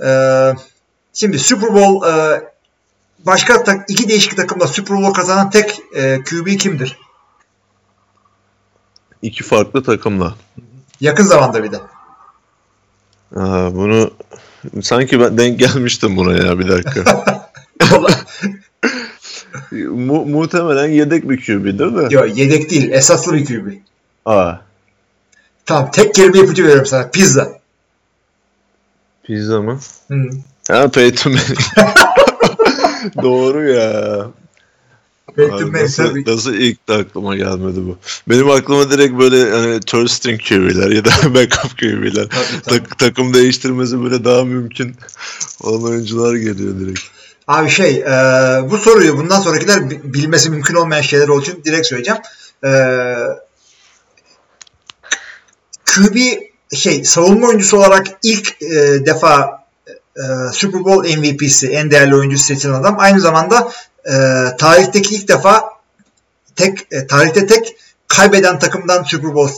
[0.00, 0.54] Ee,
[1.14, 2.42] şimdi Super Bowl e,
[3.18, 6.98] başka tak, iki değişik takımda Super Bowl kazanan tek e, QB kimdir?
[9.22, 10.34] İki farklı takımla.
[11.00, 11.76] Yakın zamanda bir de.
[13.36, 14.10] Aa, bunu
[14.82, 17.24] sanki ben denk gelmiştim buna ya bir dakika.
[19.72, 22.14] Mu- muhtemelen yedek bir QB'dir de.
[22.14, 22.90] Yok yedek değil.
[22.90, 23.72] Esaslı bir QB.
[24.26, 24.54] Aa,
[25.66, 27.10] Tamam tek kelime ipucu veriyorum sana.
[27.10, 27.58] Pizza.
[29.22, 29.78] pizza mı?
[30.08, 30.30] Hı.
[30.68, 31.58] Ha Peyton Manning.
[33.22, 34.26] Doğru ya.
[35.36, 37.98] Peyton Manning nasıl, nasıl ilk de aklıma gelmedi bu.
[38.28, 42.28] Benim aklıma direkt böyle hani third string QB'ler ya da backup QB'ler.
[42.68, 44.96] Tak- takım değiştirmesi böyle daha mümkün
[45.60, 47.00] olan oyuncular geliyor direkt.
[47.48, 48.10] Abi şey e,
[48.70, 52.20] bu soruyu bundan sonrakiler bi- bilmesi mümkün olmayan şeyler olduğu için direkt söyleyeceğim.
[52.64, 52.70] E,
[55.84, 56.16] QB
[56.76, 59.63] şey savunma oyuncusu olarak ilk e, defa
[60.16, 63.72] e, Super Bowl MVP'si en değerli oyuncusu seçilen adam aynı zamanda
[64.04, 64.12] e,
[64.58, 65.70] tarihteki ilk defa
[66.56, 67.76] tek e, tarihte tek
[68.08, 69.54] kaybeden takımdan Super Bowl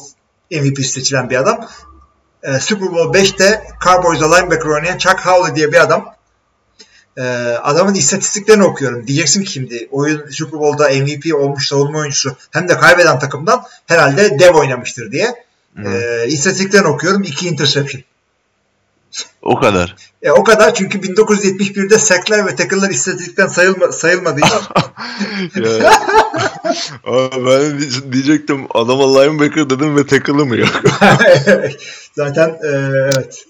[0.50, 1.68] MVP seçilen bir adam.
[2.42, 6.14] E, Super Bowl 5'te Cowboys'da linebacker oynayan Chuck Howley diye bir adam.
[7.16, 7.22] E,
[7.62, 9.06] adamın istatistiklerini okuyorum.
[9.06, 14.38] Diyeceksin ki şimdi oyun Super Bowl'da MVP olmuş savunma oyuncusu hem de kaybeden takımdan herhalde
[14.38, 15.46] dev oynamıştır diye.
[15.84, 17.22] E, istatistiklerini okuyorum.
[17.22, 18.02] 2 interception.
[19.42, 19.96] O kadar.
[20.22, 23.92] E, o kadar çünkü 1971'de sackler ve tackle'lar istatistikten sayılma,
[25.54, 25.90] Ya.
[27.04, 27.80] Aa, ben
[28.12, 30.82] diyecektim adama linebacker dedim ve tackle'ı mı yok?
[32.16, 32.68] zaten e,
[33.14, 33.44] evet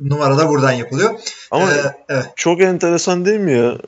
[0.00, 1.14] numarada buradan yapılıyor.
[1.50, 2.26] Ama E, evet.
[2.36, 3.78] çok enteresan değil mi ya?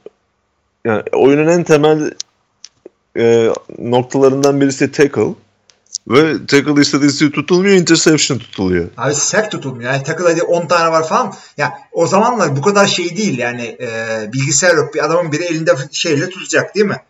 [0.85, 2.11] Yani oyunun en temel
[3.19, 5.35] e, noktalarından birisi tackle.
[6.09, 8.89] Ve tackle istatistiği tutulmuyor, interception tutuluyor.
[8.97, 9.93] Abi sack tutulmuyor.
[9.93, 11.35] Yani tackle hadi 10 tane var falan.
[11.57, 13.89] Ya o zamanlar bu kadar şey değil yani e,
[14.33, 14.95] bilgisayar yok.
[14.95, 17.03] Bir adamın biri elinde şeyle tutacak değil mi?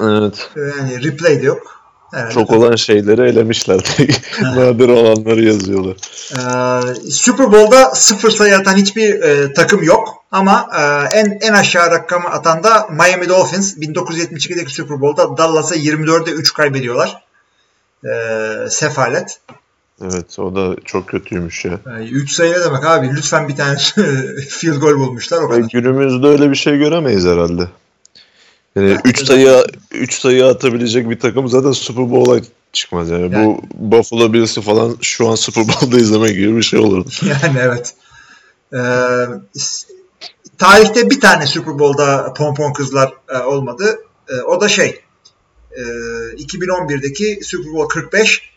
[0.00, 0.50] Evet.
[0.56, 1.82] E, Yani replay de yok.
[2.12, 3.80] Herhalde Çok olan şeyleri elemişler.
[4.42, 5.96] Nadir olanları yazıyorlar.
[6.32, 10.24] Ee, Super Bowl'da sıfır sayı atan hiçbir e, takım yok.
[10.30, 10.80] Ama e,
[11.18, 17.22] en en aşağı rakamı atan da Miami Dolphins 1972'deki Super Bowl'da Dallas'a 24'e 3 kaybediyorlar.
[18.04, 19.40] Ee, sefalet.
[20.04, 21.78] Evet o da çok kötüymüş ya.
[22.10, 23.10] 3 sayı ne demek abi?
[23.16, 23.78] Lütfen bir tane
[24.48, 25.60] field goal bulmuşlar o kadar.
[25.72, 27.68] günümüzde öyle bir şey göremeyiz herhalde.
[28.76, 32.40] Yani 3 sayı 3 sayı atabilecek bir takım zaten Super Bowl'a
[32.72, 33.22] çıkmaz yani.
[33.34, 37.08] Yani- Bu Buffalo Bills'i falan şu an Super Bowl'da izlemek gibi bir şey olurdu.
[37.22, 37.94] Yani evet.
[38.74, 38.78] Ee,
[40.58, 43.98] tarihte bir tane Super Bowl'da pompon kızlar e, olmadı.
[44.28, 45.00] E, o da şey
[45.76, 45.82] e,
[46.42, 48.52] 2011'deki Super Bowl 45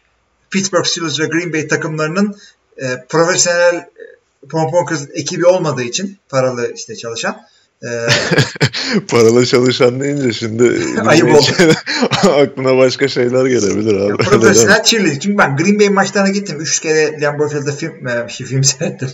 [0.49, 2.35] Pittsburgh Steelers ve Green Bay takımlarının
[2.77, 3.87] e, profesyonel e,
[4.49, 7.37] pompon kız ekibi olmadığı için paralı işte çalışan
[7.83, 7.89] e,
[9.07, 10.63] Paralı çalışan deyince şimdi
[11.05, 11.45] Ayıp oldu.
[12.41, 14.23] aklına başka şeyler gelebilir abi.
[14.23, 15.19] Profesyonel cheerleader.
[15.19, 16.57] Çünkü ben Green Bay maçlarına gittim.
[16.59, 19.09] Üç kere Lambeau Field'de film, e, şey, film seyrettim.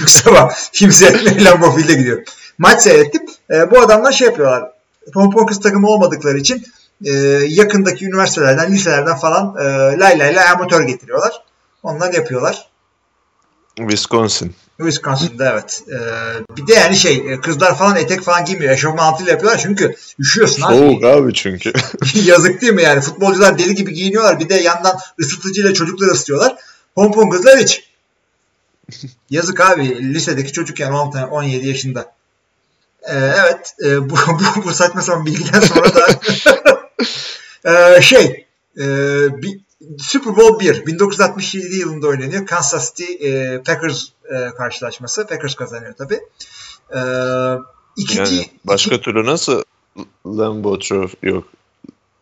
[0.00, 2.24] Lüks ama film seyretmeye Lambeau Field'e gidiyorum.
[2.58, 3.22] Maç seyrettim.
[3.50, 4.70] E, bu adamlar şey yapıyorlar.
[5.12, 6.64] Pompon kız takımı olmadıkları için
[7.04, 7.10] e,
[7.48, 9.64] yakındaki üniversitelerden, liselerden falan e,
[9.98, 11.42] lay lay lay amatör getiriyorlar.
[11.82, 12.68] Onlar yapıyorlar.
[13.76, 14.54] Wisconsin.
[14.76, 15.82] Wisconsin'da evet.
[15.88, 15.96] E,
[16.56, 18.72] bir de yani şey e, kızlar falan etek falan giymiyor.
[18.72, 20.74] Eşofman altıyla yapıyorlar çünkü üşüyorsun abi.
[20.74, 21.72] Soğuk abi çünkü.
[22.14, 23.00] Yazık değil mi yani?
[23.00, 24.40] Futbolcular deli gibi giyiniyorlar.
[24.40, 26.56] Bir de yandan ısıtıcıyla çocukları ısıtıyorlar.
[26.94, 27.90] Pompon kızlar hiç.
[29.30, 30.14] Yazık abi.
[30.14, 32.12] Lisedeki çocuk yani 16, 17 yaşında.
[33.02, 33.74] Ee, evet.
[33.84, 36.08] e, bu, bu, bu saçma sapan bilgiden sonra da
[37.64, 38.46] Ee, şey
[38.78, 38.84] e,
[39.42, 39.60] bir,
[39.98, 42.46] Super Bowl 1 1967 yılında oynanıyor.
[42.46, 45.26] Kansas City e, Packers e, karşılaşması.
[45.26, 46.20] Packers kazanıyor tabi.
[46.94, 47.00] Ee,
[47.96, 49.62] ikinci Yani başka türlü nasıl
[50.26, 51.44] Lambo Trophy yok.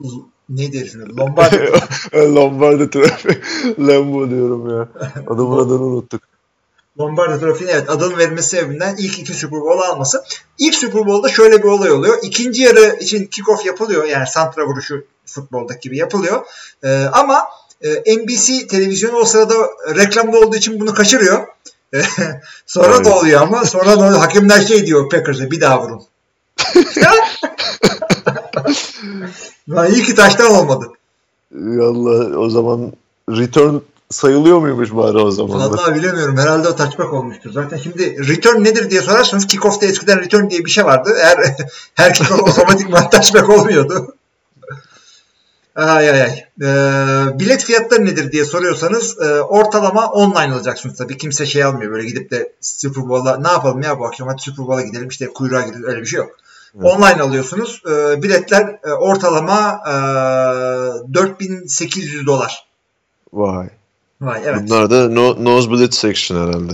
[0.00, 1.16] iki, herifin adı?
[1.16, 1.72] Lombardi.
[2.14, 3.40] Lombardi Trophy.
[3.78, 4.88] Lambo diyorum ya.
[5.26, 6.22] Adamın adını unuttuk.
[7.00, 10.24] Lombardi Trophy'nin evet adının verilmesi sebebinden ilk iki Super Bowl alması.
[10.58, 12.18] İlk Super Bowl'da şöyle bir olay oluyor.
[12.22, 14.04] İkinci yarı için kickoff yapılıyor.
[14.04, 16.46] Yani santra vuruşu futboldaki gibi yapılıyor.
[16.84, 17.44] Ee, ama
[17.82, 19.54] e, NBC televizyonu o sırada
[19.94, 21.46] reklamda olduğu için bunu kaçırıyor.
[22.66, 23.06] sonra Evet.
[23.06, 24.18] da oluyor ama sonra da oluyor.
[24.18, 26.02] hakemler şey diyor Packers'e bir daha vurun.
[29.68, 30.86] Lan iyi ki taştan olmadı.
[31.54, 32.92] Yallah o zaman
[33.30, 33.74] return
[34.10, 35.60] sayılıyor muymuş bari o zaman?
[35.60, 36.36] Vallahi bilemiyorum.
[36.36, 37.52] Herhalde o touchback olmuştur.
[37.52, 41.16] Zaten şimdi return nedir diye sorarsanız kickoff'ta eskiden return diye bir şey vardı.
[41.20, 41.56] Her
[41.94, 44.14] her kickoff otomatikman touchback olmuyordu.
[45.78, 46.44] Ay ay ay.
[46.62, 51.16] Ee, bilet fiyatları nedir diye soruyorsanız e, ortalama online alacaksınız tabii.
[51.18, 54.66] Kimse şey almıyor böyle gidip de Super Bowl'a ne yapalım ya bu akşam hadi Super
[54.66, 56.30] Bowl'a gidelim işte kuyruğa gidelim öyle bir şey yok.
[56.74, 56.84] Evet.
[56.84, 57.82] Online alıyorsunuz.
[57.90, 59.94] Ee, biletler e, ortalama e,
[61.14, 62.66] 4800 dolar.
[63.32, 63.66] Vay.
[64.20, 64.60] Vay evet.
[64.68, 66.72] Bunlar da no, nosebleed section herhalde.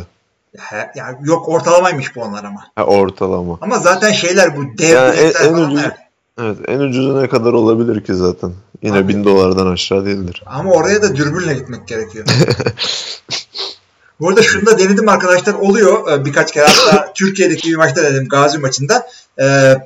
[0.59, 2.61] He, yani yok ortalamaymış bu onlar ama.
[2.77, 3.59] Ha ortalama.
[3.61, 5.93] Ama zaten şeyler bu dev Yani biletler en- en ucuz- evet.
[6.40, 8.53] Evet en ucuzu ne kadar olabilir ki zaten?
[8.83, 9.09] Yine Abi.
[9.09, 10.42] bin dolardan aşağı değildir.
[10.47, 12.27] Ama oraya da dürbünle gitmek gerekiyor.
[14.20, 16.12] Bu arada şunu da denedim arkadaşlar oluyor.
[16.12, 19.07] Ee, Birkaç kere hatta Türkiye'deki bir maçta denedim Gazi maçında.
[19.40, 19.77] Ee,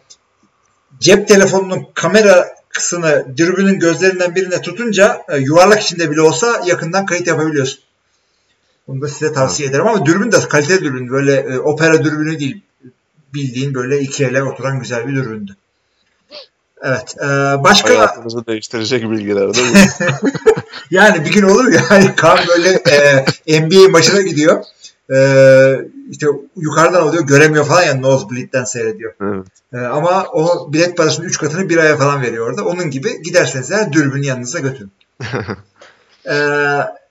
[1.01, 7.81] cep telefonunun kamerasını dürbünün gözlerinden birine tutunca e, yuvarlak içinde bile olsa yakından kayıt yapabiliyorsun.
[8.89, 11.11] Bunu da size tavsiye ederim ama dürbün de kaliteli dürbün.
[11.11, 12.63] Böyle e, opera dürbünü değil.
[13.35, 15.57] Bildiğin böyle iki ele oturan güzel bir dürbündü.
[16.83, 17.15] Evet.
[17.19, 17.27] e,
[17.65, 20.05] başka Hayatınızı değiştirecek bilgiler de bu.
[20.91, 22.83] Yani bir gün olur ya hani Kaan böyle
[23.47, 24.65] e, NBA maçına gidiyor.
[25.15, 25.75] Ee,
[26.11, 29.15] işte yukarıdan alıyor göremiyor falan ya nosebleed'den seyrediyor.
[29.23, 29.47] Evet.
[29.73, 32.65] Ee, ama o bilet parasının 3 katını bir aya falan veriyor orada.
[32.65, 34.93] Onun gibi giderseniz eğer dürbünü yanınıza götürün.
[36.31, 36.79] ee,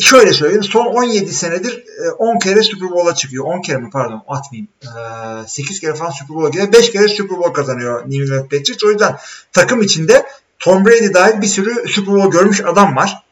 [0.00, 0.64] şöyle söyleyeyim.
[0.64, 3.44] Son 17 senedir e, 10 kere Super Bowl'a çıkıyor.
[3.44, 4.68] 10 kere mi pardon atmayayım.
[4.82, 6.72] Ee, 8 kere falan Super Bowl'a gidiyor.
[6.72, 8.84] 5 kere Super Bowl kazanıyor New England Patriots.
[8.84, 9.18] O yüzden
[9.52, 10.26] takım içinde
[10.58, 13.22] Tom Brady dahil bir sürü Super Bowl görmüş adam var.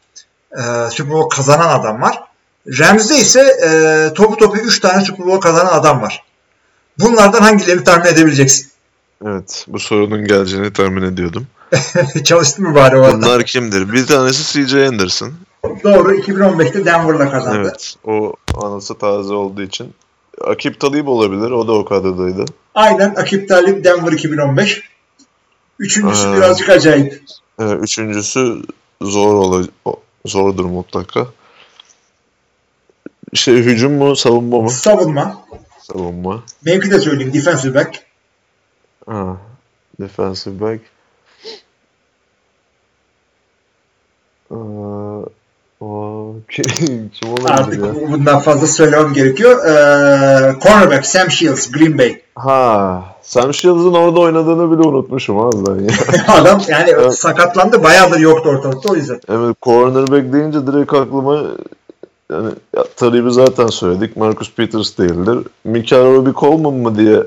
[0.59, 2.22] Ee, Super Bowl kazanan adam var.
[2.66, 6.25] Rams'de ise e, topu topu 3 tane Super Bowl kazanan adam var.
[6.98, 8.66] Bunlardan hangilerini tahmin edebileceksin?
[9.27, 9.64] Evet.
[9.68, 11.46] Bu sorunun geleceğini tahmin ediyordum.
[12.25, 13.16] Çalıştın mı bari o arada?
[13.16, 13.92] Bunlar kimdir?
[13.92, 15.33] Bir tanesi CJ Anderson.
[15.64, 16.14] Doğru.
[16.14, 17.59] 2015'te Denver'la kazandı.
[17.62, 17.94] Evet.
[18.05, 19.94] O anısı taze olduğu için.
[20.40, 21.51] Akip Talib olabilir.
[21.51, 22.44] O da o kadrodaydı.
[22.75, 24.83] Aynen Akip Talip Denver 2015.
[25.79, 26.37] Üçüncüsü Aa.
[26.37, 27.22] birazcık acayip.
[27.59, 28.62] Evet, üçüncüsü
[29.03, 29.64] zor ola
[30.27, 31.27] zordur mutlaka.
[33.35, 34.70] Şey hücum mu savunma mı?
[34.70, 35.44] Savunma.
[35.79, 36.42] Savunma.
[36.66, 37.33] Benimki de söyleyeyim.
[37.33, 38.03] Defensive back.
[39.07, 39.37] Ha,
[40.01, 40.81] defensive back.
[44.51, 45.25] Aa,
[45.81, 46.35] o
[46.74, 47.94] kim, olabilir Artık ya?
[48.12, 49.66] bundan fazla söylemem gerekiyor.
[49.66, 52.20] Ee, cornerback Sam Shields Green Bay.
[52.34, 55.90] Ha, Sam Shields'ın orada oynadığını bile unutmuşum abi ben ya.
[56.28, 57.14] Adam yani Evet.
[57.14, 57.82] sakatlandı.
[57.82, 59.20] Bayağıdır yoktu ortalıkta o yüzden.
[59.28, 61.42] Evet, cornerback deyince direkt aklıma
[62.32, 64.16] yani ya, Talib'i zaten söyledik.
[64.16, 65.38] Marcus Peters değildir.
[65.64, 67.22] Mikael Robbie Coleman mı diye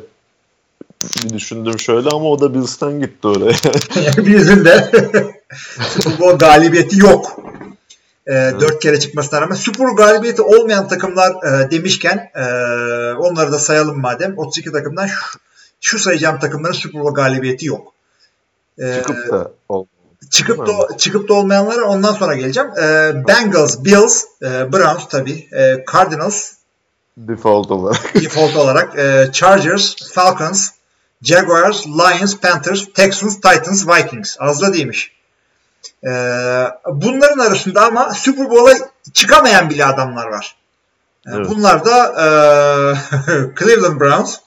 [1.23, 3.53] bir düşündüm şöyle ama o da Bills'ten gitti oraya.
[4.25, 4.91] Bizim de
[6.19, 7.39] Bowl galibiyeti yok.
[8.27, 12.43] Ee, Dört kere çıkmasına rağmen Super galibiyeti olmayan takımlar e, demişken e,
[13.13, 14.37] onları da sayalım madem.
[14.37, 15.39] 32 takımdan şu,
[15.81, 17.93] şu sayacağım takımların Super Bowl galibiyeti yok.
[18.79, 19.85] Ee, Çıkıp da ol.
[20.29, 22.69] çıkıp da çıkıp da olmayanlara ondan sonra geleceğim.
[22.81, 26.51] Ee, Bengals, Bills, e, Browns tabii, e, Cardinals
[27.17, 28.15] Default olarak.
[28.15, 30.69] default olarak, e, Chargers, Falcons,
[31.21, 34.35] Jaguars, Lions, Panthers, Texans, Titans, Vikings.
[34.39, 35.14] Az da değilmiş.
[36.03, 36.09] Ee,
[36.91, 38.73] bunların arasında ama Super Bowl'a
[39.13, 40.55] çıkamayan bile adamlar var.
[41.27, 41.47] Ee, Evet.
[41.49, 42.25] Bunlar da e,
[43.59, 44.37] Cleveland Browns,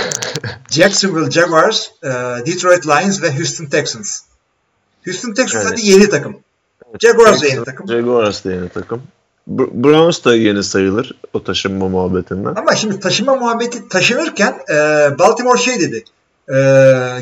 [0.70, 2.08] Jacksonville Jaguars, e,
[2.46, 4.20] Detroit Lions ve Houston Texans.
[5.04, 5.72] Houston Texans Evet.
[5.72, 6.36] hadi yeni takım.
[7.00, 7.88] Jaguars da yeni takım.
[7.88, 9.02] Jaguars da yeni takım.
[9.50, 12.54] Br- Browns da yeni sayılır o taşınma muhabbetinden.
[12.54, 14.74] Ama şimdi taşıma muhabbeti taşınırken e,
[15.18, 16.04] Baltimore şey dedi.
[16.52, 16.58] E,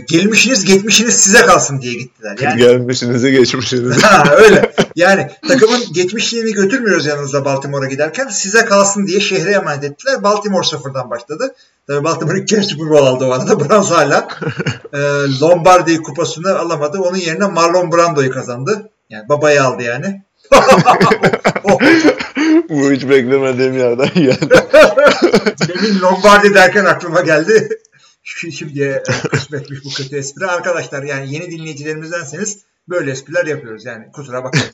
[0.09, 2.39] gelmişiniz geçmişiniz size kalsın diye gittiler.
[2.41, 4.07] Yani Gelmişinize geçmişinize.
[4.07, 4.73] Ha, öyle.
[4.97, 8.29] Yani takımın geçmişliğini götürmüyoruz yanınızda Baltimore'a giderken.
[8.29, 10.23] Size kalsın diye şehre emanet ettiler.
[10.23, 11.55] Baltimore sıfırdan başladı.
[11.87, 13.61] Tabii Baltimore ilk kez Super Bowl aldı o arada.
[13.61, 14.29] Browns hala
[14.93, 14.99] e,
[15.41, 16.99] Lombardi kupasını alamadı.
[16.99, 18.91] Onun yerine Marlon Brando'yu kazandı.
[19.11, 20.23] Yani babayı aldı yani.
[22.69, 24.49] Bu hiç beklemediğim yerden geldi.
[25.69, 27.69] Demin Lombardi derken aklıma geldi.
[28.37, 30.47] Şimdiye kısmetmiş bu kötü espri.
[30.47, 33.85] Arkadaşlar yani yeni dinleyicilerimizdenseniz böyle espriler yapıyoruz.
[33.85, 34.71] Yani kusura bakmayın.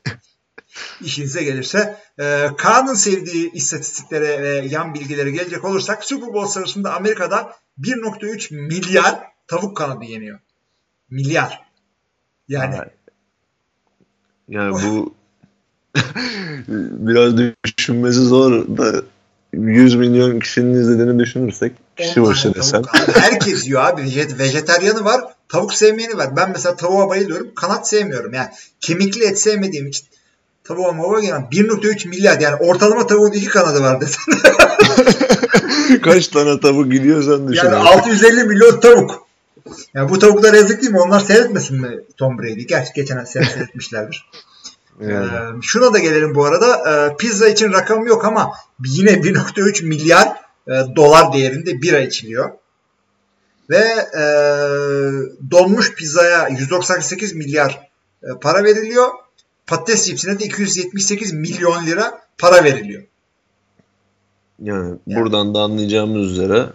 [1.00, 1.96] İşinize gelirse.
[2.18, 9.20] E, Kaan'ın sevdiği istatistiklere ve yan bilgilere gelecek olursak Super Bowl sırasında Amerika'da 1.3 milyar
[9.46, 10.38] tavuk kanadı yeniyor.
[11.10, 11.60] Milyar.
[12.48, 12.76] Yani
[14.48, 15.14] Yani bu
[17.08, 19.02] biraz düşünmesi zor da
[19.52, 24.02] 100 milyon kişinin izlediğini düşünürsek kişi başı Abi herkes yiyor abi.
[24.02, 25.20] Vejet- Vejeteryanı var.
[25.48, 26.36] Tavuk sevmeyeni var.
[26.36, 27.54] Ben mesela tavuğa bayılıyorum.
[27.54, 28.32] Kanat sevmiyorum.
[28.34, 28.48] Yani
[28.80, 30.06] kemikli et sevmediğim için
[30.64, 34.34] tavuğa mava gelen 1.3 milyar yani ortalama tavuğun iki kanadı var desen.
[36.02, 37.64] Kaç tane tavuk gidiyorsan düşün.
[37.64, 37.88] yani abi.
[37.88, 39.26] 650 milyon tavuk.
[39.94, 41.00] Yani bu tavuklar yazık değil mi?
[41.00, 42.62] Onlar seyretmesin mi Tom Brady?
[42.62, 44.30] Gerçi geçen sene seyretmişlerdir.
[45.00, 45.26] Yani.
[45.26, 46.90] Ee, şuna da gelelim bu arada.
[46.90, 48.52] Ee, pizza için rakam yok ama
[48.86, 50.28] yine 1.3 milyar
[50.68, 52.50] e, dolar değerinde bira içiliyor.
[53.70, 53.84] Ve
[54.18, 54.24] e,
[55.50, 57.90] donmuş pizzaya 198 milyar
[58.22, 59.08] e, para veriliyor.
[59.66, 63.02] Patates cipsine de 278 milyon lira para veriliyor.
[64.62, 66.66] Yani buradan da anlayacağımız üzere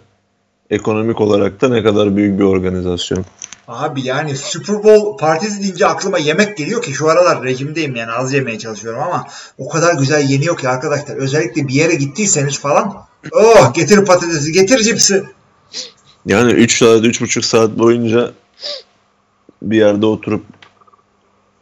[0.69, 3.25] ekonomik olarak da ne kadar büyük bir organizasyon.
[3.67, 8.33] Abi yani Super Bowl partisi deyince aklıma yemek geliyor ki şu aralar rejimdeyim yani az
[8.33, 9.27] yemeye çalışıyorum ama
[9.57, 11.15] o kadar güzel yeniyor ki arkadaşlar.
[11.15, 15.23] Özellikle bir yere gittiyseniz falan oh getir patatesi getir cipsi.
[16.25, 18.31] Yani 3 saat, 3,5 saat boyunca
[19.61, 20.45] bir yerde oturup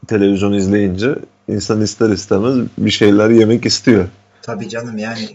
[0.07, 1.15] televizyon izleyince
[1.47, 4.05] insan ister istemez bir şeyler yemek istiyor.
[4.41, 5.29] Tabii canım yani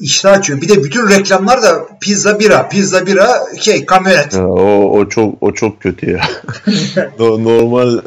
[0.00, 0.60] iştah açıyor.
[0.60, 3.28] Bir de bütün reklamlar da pizza bira, pizza bira
[3.60, 4.34] şey kamyonet.
[4.34, 6.20] Ya o, o çok o çok kötü ya.
[7.18, 8.00] No- Normal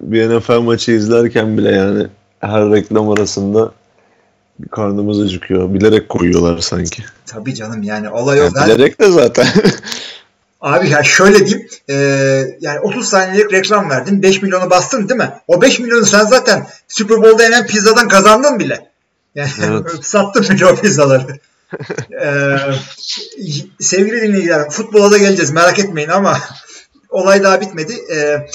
[0.00, 2.06] bir NFL maçı izlerken bile yani
[2.40, 3.72] her reklam arasında
[4.70, 5.74] karnımız acıkıyor.
[5.74, 7.04] Bilerek koyuyorlar sanki.
[7.26, 8.44] Tabii canım yani olay o.
[8.44, 9.46] Yani Ben- bilerek de zaten.
[10.60, 11.68] Abi ya şöyle diyeyim.
[11.90, 11.94] e,
[12.60, 14.22] yani 30 saniyelik reklam verdin.
[14.22, 15.32] 5 milyonu bastın değil mi?
[15.48, 18.90] O 5 milyonu sen zaten Super Bowl'da yenen pizzadan kazandın bile.
[19.34, 19.90] Yani Evet.
[20.04, 21.22] sattın bile o pizzaları.
[22.22, 22.56] e,
[23.80, 26.38] sevgili dinleyiciler futbola da geleceğiz merak etmeyin ama
[27.08, 27.92] olay daha bitmedi.
[28.14, 28.46] E,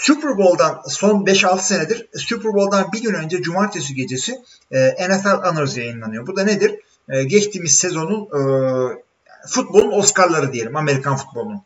[0.00, 5.76] Super Bowl'dan son 5-6 senedir Super Bowl'dan bir gün önce cumartesi gecesi e, NFL Honors
[5.76, 6.26] yayınlanıyor.
[6.26, 6.74] Bu da nedir?
[7.08, 8.40] E, geçtiğimiz sezonun e,
[9.48, 10.76] futbolun Oscar'ları diyelim.
[10.76, 11.60] Amerikan futbolunun.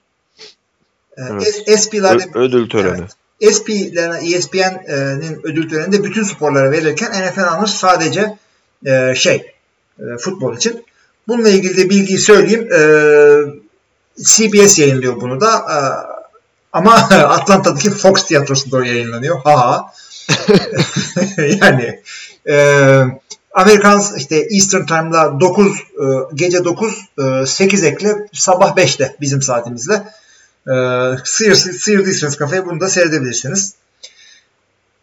[1.16, 1.56] E, Evet.
[2.34, 2.98] Ö- ödül töreni.
[2.98, 3.10] Evet.
[4.22, 8.36] ESPN'nin ödül töreninde bütün sporlara verilirken NFL Honors sadece
[8.86, 9.52] e, şey
[9.98, 10.84] e, futbol için.
[11.28, 12.68] Bununla ilgili de bilgiyi söyleyeyim.
[12.72, 12.80] E,
[14.22, 15.52] CBS yayınlıyor bunu da.
[15.56, 15.78] E,
[16.78, 19.40] ama Atlanta'daki Fox tiyatrosunda o yayınlanıyor.
[19.44, 19.92] Ha ha.
[21.62, 22.02] yani
[22.48, 23.04] e,
[23.52, 25.74] Amerikan işte Eastern Time'da 9 e,
[26.34, 30.04] gece 9 e, 8 ekle sabah 5'te bizim saatimizle.
[30.68, 30.74] E,
[31.24, 33.74] sıyır, sıyırdıysanız kafayı bunu da seyredebilirsiniz.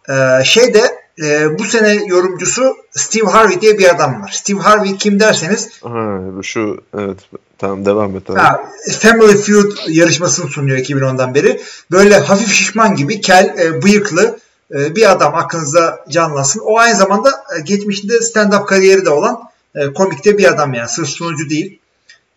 [0.10, 4.30] E, şeyde e, bu sene yorumcusu Steve Harvey diye bir adam var.
[4.34, 7.18] Steve Harvey kim derseniz Ha, şu evet
[7.58, 8.40] tamam devam et abi.
[8.40, 8.62] Ha,
[9.00, 11.62] Family Feud yarışmasını sunuyor 2010'dan beri.
[11.92, 14.40] Böyle hafif şişman gibi kel, e, bıyıklı
[14.72, 16.62] e, bir adam aklınızda canlansın.
[16.66, 19.40] O aynı zamanda e, geçmişinde stand-up kariyeri de olan
[19.76, 20.90] e, komikte bir adam yani.
[20.90, 21.80] Sırf sunucu değil.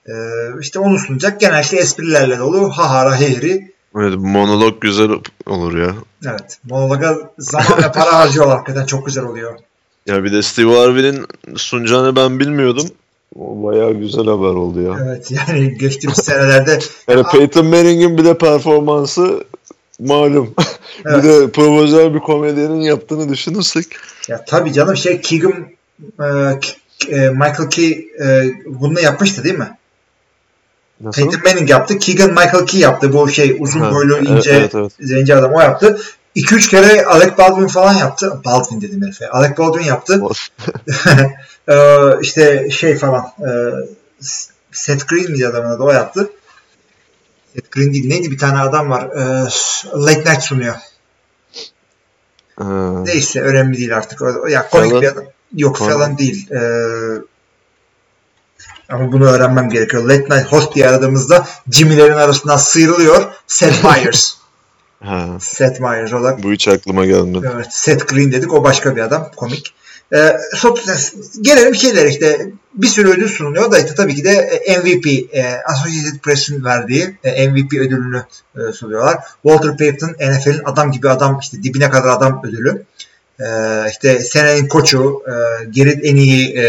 [0.07, 0.13] E,
[0.61, 1.41] işte onu sunacak.
[1.41, 2.71] Genellikle esprilerle dolu.
[2.71, 3.73] Hahara hehri.
[3.97, 5.11] Evet monolog güzel
[5.47, 5.95] olur ya.
[6.27, 6.59] Evet.
[6.71, 8.57] Monologa zaman ve para harcıyorlar.
[8.57, 9.59] Hakikaten çok güzel oluyor.
[10.07, 11.27] Ya bir de Steve Harvey'nin
[11.57, 12.89] sunacağını ben bilmiyordum.
[13.37, 14.99] O bayağı güzel haber oldu ya.
[15.05, 19.45] Evet yani geçtiğimiz senelerde Yani Peyton Manning'in bir de performansı
[20.01, 20.55] malum.
[21.07, 21.25] Evet.
[21.25, 23.87] bir de profesyonel bir komedyenin yaptığını düşünürsek.
[24.29, 25.67] ya tabii canım şey Keegan
[26.21, 26.25] e,
[27.09, 29.77] e, Michael Key e, bunu yapmıştı değil mi?
[31.01, 31.23] Nasıl?
[31.23, 31.99] Peyton Manning yaptı.
[31.99, 33.13] Keegan Michael Key yaptı.
[33.13, 34.93] Bu şey uzun boylu evet, ince evet, evet.
[35.01, 36.01] zenci adam o yaptı.
[36.37, 38.41] 2-3 kere Alec Baldwin falan yaptı.
[38.45, 39.29] Baldwin dedim herife.
[39.29, 40.23] Alec Baldwin yaptı.
[41.71, 43.51] Ee, işte şey falan e,
[44.73, 45.83] Seth Green miydi adamın adı?
[45.83, 46.31] O yaptı.
[47.55, 48.09] Seth Green değil.
[48.09, 49.05] Neydi bir tane adam var.
[49.17, 49.49] Ee,
[49.95, 50.75] late Night sunuyor.
[52.59, 52.65] Ha,
[53.05, 54.21] Neyse önemli değil artık.
[54.49, 55.03] Ya komik Fallon.
[55.03, 55.25] bir adam.
[55.57, 55.93] Yok Fallon.
[55.93, 56.51] falan değil.
[56.51, 56.59] Ee,
[58.89, 60.03] ama bunu öğrenmem gerekiyor.
[60.05, 63.33] Late Night Host diye aradığımızda Jimmy'lerin arasından sıyrılıyor.
[63.47, 64.35] Seth Meyers.
[65.01, 66.43] ha, Seth Meyers olarak.
[66.43, 67.51] bu hiç aklıma gelmedi.
[67.55, 68.53] Evet, Seth Green dedik.
[68.53, 69.31] O başka bir adam.
[69.37, 69.75] Komik.
[70.13, 70.17] Ee,
[70.57, 75.07] so- gelelim şeylere işte bir sürü ödül sunuluyor da işte tabii ki de e, MVP
[75.33, 78.23] e, Associated Press'in verdiği e, MVP ödülünü
[78.57, 79.17] e, sunuyorlar.
[79.43, 82.83] Walter Payton NFL'in adam gibi adam işte dibine kadar adam ödülü.
[83.41, 83.47] E,
[83.91, 86.63] işte senenin koçu, e, geri en iyi e,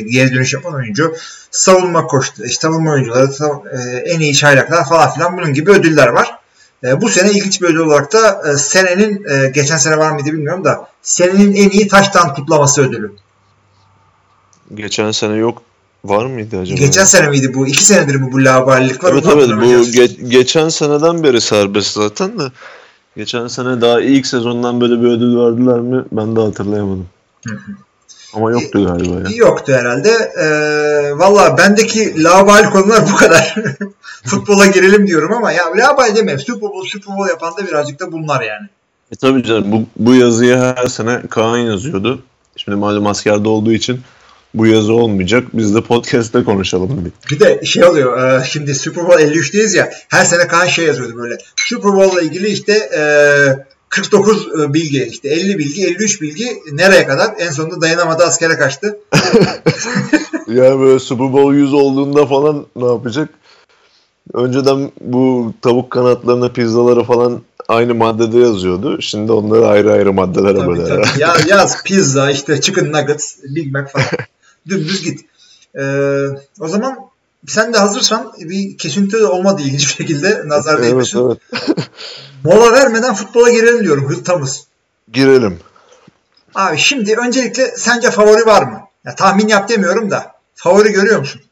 [0.00, 1.14] geri dönüş yapan oyuncu,
[1.50, 6.08] savunma koçu, işte savunma oyuncuları, sav- e, en iyi çaylaklar falan filan bunun gibi ödüller
[6.08, 6.38] var.
[6.84, 10.26] E, bu sene ilginç bir ödül olarak da e, senenin e, geçen sene var mıydı
[10.26, 13.12] bilmiyorum da senenin en iyi taştan kutlaması ödülü.
[14.74, 15.62] Geçen sene yok
[16.04, 16.78] var mıydı acaba?
[16.78, 17.66] Geçen sene miydi bu?
[17.66, 19.12] İki senedir mi bu laubalilik var?
[19.12, 22.42] Evet evet bu ge- geçen seneden beri serbest zaten de.
[23.16, 27.06] Geçen sene daha ilk sezondan böyle bir ödül verdiler mi ben de hatırlayamadım.
[28.36, 29.36] Ama yoktu galiba ya.
[29.36, 30.10] Yoktu herhalde.
[30.40, 33.54] Ee, Valla bendeki laubali konular bu kadar.
[34.24, 36.40] Futbola girelim diyorum ama ya laubali demeyeyim.
[36.40, 38.68] Super Bowl, Super Bowl yapan da birazcık da bunlar yani.
[39.12, 42.22] E tabii canım bu, bu yazıyı her sene Kaan yazıyordu.
[42.56, 44.00] Şimdi malum askerde olduğu için
[44.54, 45.44] bu yazı olmayacak.
[45.52, 47.14] Biz de podcast'te konuşalım dedik.
[47.30, 48.40] Bir de şey oluyor.
[48.40, 49.90] e, şimdi Super Bowl 53'teyiz ya.
[50.08, 51.38] Her sene Kaan şey yazıyordu böyle.
[51.56, 53.02] Super Bowl'la ilgili işte e,
[53.96, 57.34] 49 bilgi, işte 50 bilgi, 53 bilgi nereye kadar?
[57.38, 58.98] En sonunda dayanamadı askere kaçtı.
[60.48, 63.28] Yani böyle Super Bowl 100 olduğunda falan ne yapacak?
[64.32, 69.02] Önceden bu tavuk kanatlarına pizzaları falan aynı maddede yazıyordu.
[69.02, 70.86] Şimdi onları ayrı ayrı maddelere Tabii, böler.
[70.88, 71.20] tabii.
[71.20, 74.06] Ya, yaz pizza, işte chicken nuggets, Big Mac falan.
[74.68, 75.20] Dümdüz git.
[75.78, 75.82] Ee,
[76.60, 76.96] o zaman
[77.46, 81.20] sen de hazırsan bir kesinti olmadı ilginç bir şekilde nazar evet değmesin.
[81.26, 81.38] evet.
[82.44, 84.66] Mola vermeden futbola girelim diyorum hırtamız.
[85.12, 85.58] Girelim.
[86.54, 88.80] Abi şimdi öncelikle sence favori var mı?
[89.04, 91.42] Ya tahmin yap demiyorum da favori görüyor musun?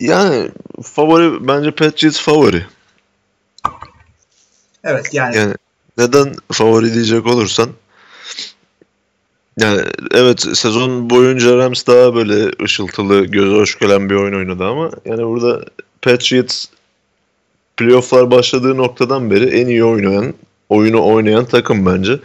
[0.00, 0.50] Yani
[0.82, 2.66] favori bence Patriots favori.
[4.84, 5.54] Evet yani, Yani
[5.98, 7.68] neden favori diyecek olursan
[9.58, 9.80] yani
[10.14, 15.26] evet sezon boyunca Rams daha böyle ışıltılı, göze hoş gelen bir oyun oynadı ama yani
[15.26, 15.64] burada
[16.02, 16.66] Patriots
[17.76, 20.34] playofflar başladığı noktadan beri en iyi oynayan,
[20.68, 22.20] oyunu oynayan takım bence.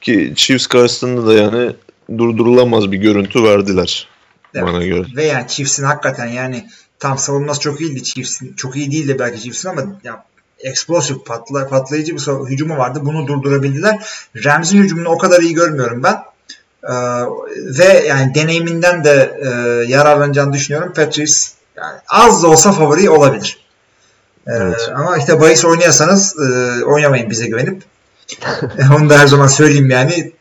[0.00, 1.72] Ki Chiefs karşısında da yani
[2.18, 4.08] durdurulamaz bir görüntü verdiler
[4.54, 4.66] Evet.
[4.66, 5.06] bana göre.
[5.16, 6.66] Ve yani Chiefs'in hakikaten yani
[6.98, 8.54] tam savunması çok iyiydi Chiefs'in.
[8.54, 10.24] Çok iyi değildi belki Chiefs'in ama ya
[10.58, 13.00] eksplosif patla, patlayıcı bir hücumu vardı.
[13.02, 13.98] Bunu durdurabildiler.
[14.44, 16.16] Rams'in hücumunu o kadar iyi görmüyorum ben.
[16.84, 16.92] Ee,
[17.78, 19.48] ve yani deneyiminden de e,
[19.92, 20.92] yararlanacağını düşünüyorum.
[20.92, 21.34] Patrice
[21.76, 23.58] yani az da olsa favori olabilir.
[24.46, 24.90] Evet.
[24.94, 27.82] Ama işte bahis oynuyorsanız e, oynamayın bize güvenip.
[28.96, 30.32] Onu da her zaman söyleyeyim yani.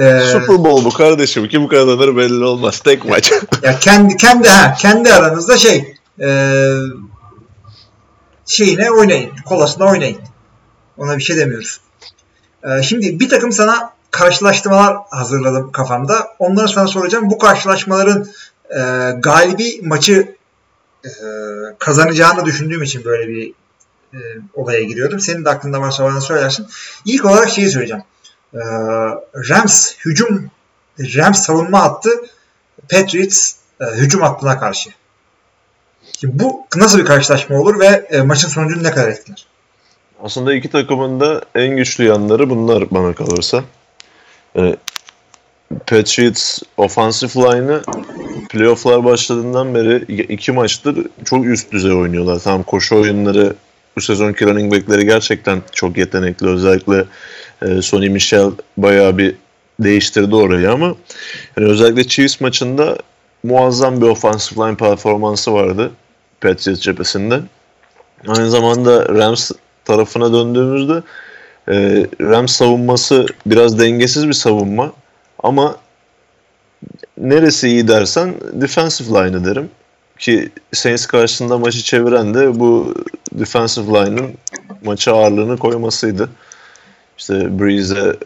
[0.00, 1.48] Ee, Super Bowl bu kardeşim.
[1.48, 2.80] Kim kazanır belli olmaz.
[2.80, 3.32] Tek maç.
[3.62, 6.28] ya kendi kendi ha kendi aranızda şey e,
[8.46, 9.30] şeyine oynayın.
[9.44, 10.18] Kolasına oynayın.
[10.98, 11.80] Ona bir şey demiyoruz.
[12.64, 16.28] E, şimdi bir takım sana karşılaştırmalar hazırladım kafamda.
[16.38, 17.30] Onları sana soracağım.
[17.30, 18.26] Bu karşılaşmaların
[18.70, 18.80] e,
[19.18, 20.36] galibi maçı
[21.04, 21.10] e,
[21.78, 23.52] kazanacağını düşündüğüm için böyle bir
[24.14, 24.18] e,
[24.54, 25.20] olaya giriyorum.
[25.20, 26.66] Senin de aklında varsa bana söylersin.
[27.04, 28.02] İlk olarak şeyi söyleyeceğim.
[28.54, 28.60] E,
[29.34, 30.50] Rams hücum
[30.98, 32.10] Rams savunma hattı
[32.90, 34.90] Patriots e, hücum hattına karşı.
[36.20, 39.46] Şimdi bu nasıl bir karşılaşma olur ve e, maçın sonucunu ne kadar etkiler?
[40.22, 43.64] Aslında iki takımın da en güçlü yanları bunlar bana kalırsa.
[44.56, 44.76] Ee,
[45.86, 47.82] Patriots offensive line'ı
[48.48, 52.40] playofflar başladığından beri iki maçtır çok üst düzey oynuyorlar.
[52.44, 53.54] Tamam koşu oyunları
[53.96, 56.46] bu sezonki running back'leri gerçekten çok yetenekli.
[56.48, 57.04] Özellikle
[57.62, 59.34] e, Sonny Michel bayağı bir
[59.80, 60.94] değiştirdi orayı ama
[61.56, 62.98] yani özellikle Chiefs maçında
[63.42, 65.90] muazzam bir offensive line performansı vardı
[66.40, 67.40] Patriots cephesinde.
[68.28, 69.50] Aynı zamanda Rams
[69.84, 71.02] tarafına döndüğümüzde
[71.68, 74.92] e, Rams savunması biraz dengesiz bir savunma
[75.42, 75.76] ama
[77.18, 79.70] neresi iyi dersen defensive line'ı derim.
[80.18, 82.94] Ki Saints karşısında maçı çeviren de bu
[83.32, 84.30] defensive line'ın
[84.84, 86.28] maça ağırlığını koymasıydı.
[87.18, 88.16] İşte Breeze'e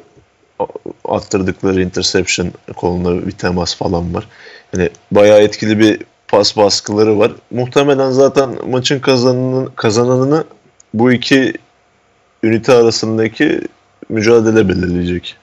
[1.05, 4.29] attırdıkları interception koluna bir temas falan var.
[4.73, 7.33] Yani bayağı etkili bir pas baskıları var.
[7.51, 10.45] Muhtemelen zaten maçın kazananını, kazananını
[10.95, 11.53] bu iki
[12.45, 13.61] ünite arasındaki
[14.09, 15.37] mücadele belirleyecek.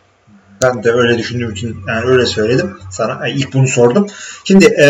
[0.64, 3.28] Ben de öyle düşündüğüm için yani öyle söyledim sana.
[3.28, 4.08] Yani ilk bunu sordum.
[4.44, 4.86] Şimdi e,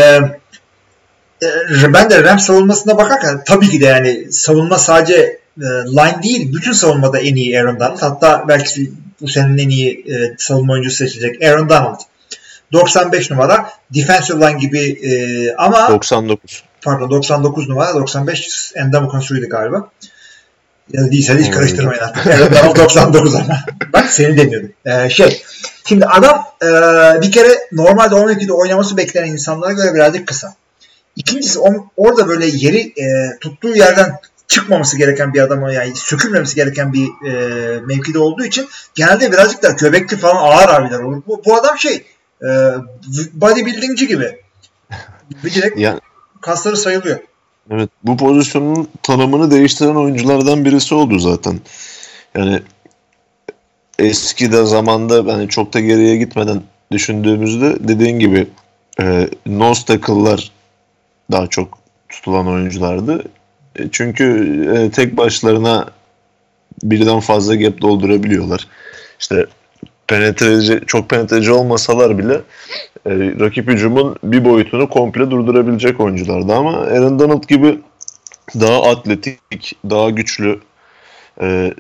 [1.44, 6.54] e, ben de Rams savunmasına bakarken tabii ki de yani savunma sadece e, line değil
[6.54, 8.02] bütün savunmada en iyi Aaron Donald.
[8.02, 8.92] Hatta belki
[9.22, 12.00] bu senin en iyi e, savunma oyuncusu seçilecek Aaron Donald.
[12.74, 15.12] 95 numara defensive line gibi e,
[15.56, 16.64] ama 99.
[16.82, 19.90] pardon 99 numara 95 Endam Konsu'ydu galiba.
[20.94, 22.28] Ya değilse de hiç karıştırmayın artık.
[22.36, 23.60] Evet, Donald 99 ama.
[23.94, 24.72] Bak seni demiyordum.
[24.86, 25.44] Ee, şey,
[25.86, 26.68] şimdi adam e,
[27.22, 30.56] bir kere normalde 12'de oynaması beklenen insanlara göre birazcık kısa.
[31.16, 36.94] İkincisi on, orada böyle yeri e, tuttuğu yerden çıkmaması gereken bir adama yani sökülmemesi gereken
[36.94, 41.22] bir e, mevkide olduğu için genelde birazcık da göbekli falan ağır abiler olur.
[41.28, 42.06] Bu, bu adam şey
[42.44, 42.48] e,
[43.34, 44.42] bodybuildingci gibi.
[45.44, 46.00] Bir direkt Yani
[46.42, 47.20] kasları sayılıyor.
[47.72, 51.60] Evet bu pozisyonun tanımını değiştiren oyunculardan birisi oldu zaten.
[52.36, 52.62] Yani
[54.00, 56.62] eskide zamanda yani çok da geriye gitmeden
[56.92, 58.48] düşündüğümüzde dediğin gibi
[59.02, 60.52] e, nose tackle'lar
[61.32, 61.78] daha çok
[62.10, 63.24] tutulan oyunculardı.
[63.76, 64.26] E, çünkü
[64.76, 65.90] e, tek başlarına
[66.84, 68.68] birden fazla gap doldurabiliyorlar.
[69.20, 69.46] İşte
[70.12, 72.34] penetreci, çok penetreci olmasalar bile
[73.06, 77.80] e, rakip hücumun bir boyutunu komple durdurabilecek oyunculardı ama Aaron Donald gibi
[78.60, 80.60] daha atletik, daha güçlü
[81.42, 81.74] e,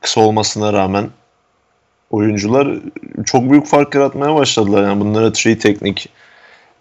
[0.00, 1.10] kısa olmasına rağmen
[2.10, 2.78] oyuncular
[3.24, 4.82] çok büyük fark yaratmaya başladılar.
[4.82, 6.08] Yani bunlara three teknik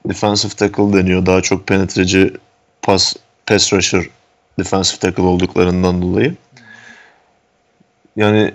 [0.06, 1.26] defensive tackle deniyor.
[1.26, 2.34] Daha çok penetreci
[2.82, 3.16] pas
[3.46, 4.06] pass rusher
[4.60, 6.36] defensive tackle olduklarından dolayı.
[8.16, 8.54] Yani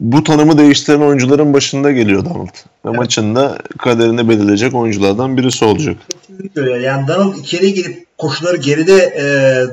[0.00, 2.46] bu tanımı değiştiren oyuncuların başında geliyor Donald.
[2.46, 2.96] Ve Evet.
[2.96, 5.96] maçında kaderini belirleyecek oyunculardan birisi olacak.
[6.26, 6.70] Kesinlikle.
[6.70, 9.24] Yani Donald içeri girip koşuları geride e,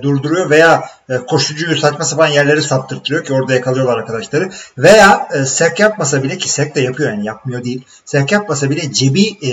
[0.01, 4.49] durduruyor veya e, koşucuyu saçma sapan yerlere saptırtıyor ki orada yakalıyorlar arkadaşları.
[4.77, 7.81] Veya e, sek yapmasa bile ki sek de yapıyor yani yapmıyor değil.
[8.05, 9.49] Sek yapmasa bile cebi e,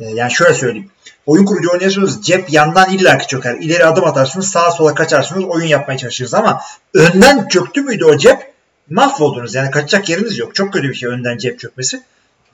[0.00, 0.90] e, yani şöyle söyleyeyim.
[1.26, 3.54] Oyun kurucu oynuyorsunuz cep yandan illaki çöker.
[3.54, 6.60] İleri adım atarsınız sağa sola kaçarsınız oyun yapmaya çalışırsınız ama
[6.94, 8.55] önden çöktü müydü o cep
[8.90, 9.54] mahvoldunuz.
[9.54, 10.54] Yani kaçacak yeriniz yok.
[10.54, 12.02] Çok kötü bir şey önden cep çökmesi.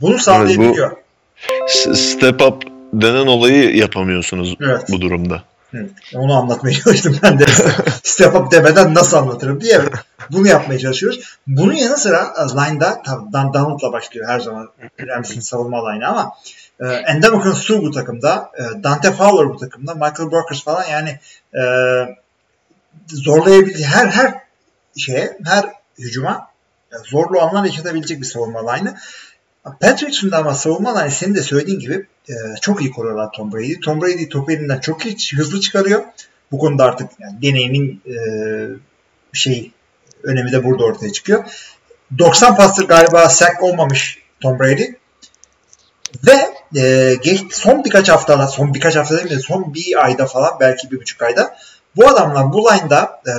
[0.01, 0.97] Bunu sağlayabiliyor.
[1.69, 4.85] S- Step up denen olayı yapamıyorsunuz Evet.
[4.91, 5.43] bu durumda.
[5.75, 7.47] Evet, onu anlatmaya çalıştım ben de.
[8.03, 9.81] Step up demeden nasıl anlatırım diye
[10.31, 11.37] bunu yapmaya çalışıyoruz.
[11.47, 14.69] Bunun yanı sıra e, line'da tabii Dan Donald'la başlıyor her zaman
[15.07, 16.33] Rams'in savunma line'ı ama
[16.81, 21.19] e, Endamuk'un Su bu takımda, e, Dante Fowler bu takımda, Michael Burkers falan yani
[21.55, 21.63] e,
[23.09, 24.35] zorlayabildiği her her
[24.97, 25.65] şeye, her
[26.05, 26.49] hücuma
[26.93, 28.95] e, zorlu anlar yaşatabilecek bir savunma line'ı.
[29.81, 33.81] Patriots'un da ama savunma hani senin de söylediğin gibi e, çok iyi koruyorlar Tom Brady.
[33.81, 36.03] Tom Brady topu elinden çok iyi hızlı çıkarıyor.
[36.53, 38.17] Bu konuda artık yani deneyimin e,
[39.33, 39.73] şey
[40.23, 41.45] önemi de burada ortaya çıkıyor.
[42.19, 44.85] 90 pastır galiba sack olmamış Tom Brady.
[46.27, 49.43] Ve e, geç, son birkaç haftada, son birkaç hafta değil mi?
[49.43, 51.57] Son bir ayda falan belki bir buçuk ayda
[51.97, 53.35] bu adamlar bu line'da e,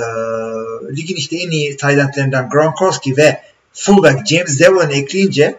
[0.96, 3.40] ligin işte en iyi tight Gronkowski ve
[3.72, 5.56] fullback James Devlin ekleyince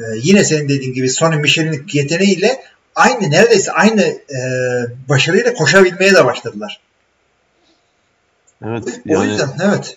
[0.00, 2.62] e, yine senin dediğin gibi Sonny Michel'in yeteneğiyle
[2.94, 4.40] aynı neredeyse aynı e,
[5.08, 6.80] başarıyla koşabilmeye de başladılar.
[8.66, 9.00] Evet.
[9.06, 9.96] Yani, o yüzden evet.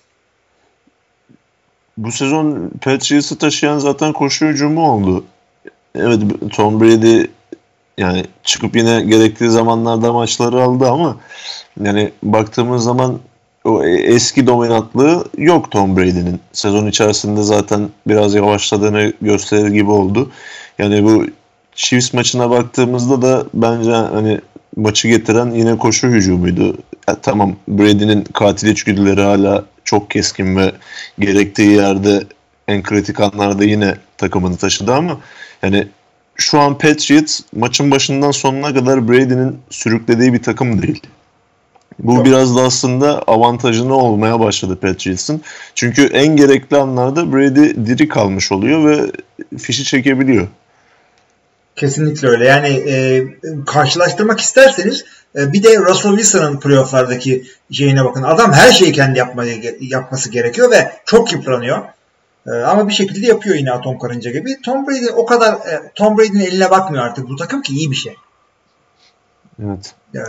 [1.97, 5.25] Bu sezon Patriots'ı taşıyan zaten koşu hücumu oldu.
[5.95, 6.21] Evet
[6.53, 7.25] Tom Brady
[7.97, 11.17] yani çıkıp yine gerektiği zamanlarda maçları aldı ama
[11.83, 13.19] yani baktığımız zaman
[13.63, 16.39] o eski dominantlığı yok Tom Brady'nin.
[16.53, 20.31] Sezon içerisinde zaten biraz yavaşladığını gösterir gibi oldu.
[20.79, 21.25] Yani bu
[21.75, 24.41] Chiefs maçına baktığımızda da bence hani
[24.75, 26.77] maçı getiren yine koşu hücumuydu.
[27.07, 30.71] Ya, tamam Brady'nin katil içgüdüleri hala çok keskin ve
[31.19, 32.23] gerektiği yerde
[32.67, 35.17] en kritik anlarda yine takımını taşıdı ama
[35.63, 35.87] yani
[36.35, 41.01] şu an Patriots maçın başından sonuna kadar Brady'nin sürüklediği bir takım değil.
[41.99, 42.25] Bu Yok.
[42.25, 45.41] biraz da aslında avantajını olmaya başladı Patriots'ın.
[45.75, 49.11] Çünkü en gerekli anlarda Brady diri kalmış oluyor ve
[49.57, 50.47] fişi çekebiliyor.
[51.75, 52.45] Kesinlikle öyle.
[52.45, 53.23] Yani e,
[53.65, 55.05] karşılaştırmak isterseniz
[55.35, 58.23] e, bir de Russell Wilson'ın playofflardaki şeyine bakın.
[58.23, 61.81] Adam her şeyi kendi yapmayı, yapması gerekiyor ve çok yıpranıyor.
[62.47, 64.61] E, ama bir şekilde yapıyor yine atom karınca gibi.
[64.61, 67.95] Tom Brady o kadar e, Tom Brady'nin eline bakmıyor artık bu takım ki iyi bir
[67.95, 68.15] şey.
[69.63, 69.95] Evet.
[70.15, 70.21] E,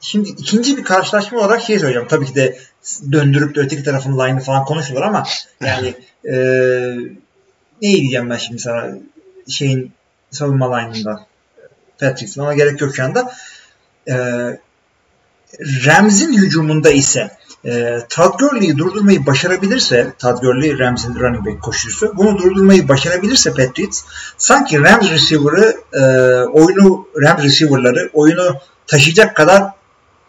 [0.00, 2.08] şimdi ikinci bir karşılaşma olarak şey söyleyeceğim.
[2.08, 2.58] Tabii ki de
[3.12, 5.24] döndürüp de öteki tarafın line'ı falan konuşulur ama
[5.60, 6.34] yani e,
[7.82, 8.90] ne diyeceğim ben şimdi sana
[9.48, 9.92] şeyin
[10.30, 11.26] savunma line'ında
[11.98, 13.32] Patrick'sin ama gerek yok şu anda.
[14.08, 14.14] E,
[15.60, 17.30] Rams'in hücumunda ise
[17.64, 24.02] e, Todd Gurley'i durdurmayı başarabilirse Todd Gurley Rams'in running back koşucusu bunu durdurmayı başarabilirse Patriots
[24.38, 26.00] sanki Rams receiver'ı e,
[26.48, 28.56] oyunu Rams receiver'ları oyunu
[28.86, 29.62] taşıyacak kadar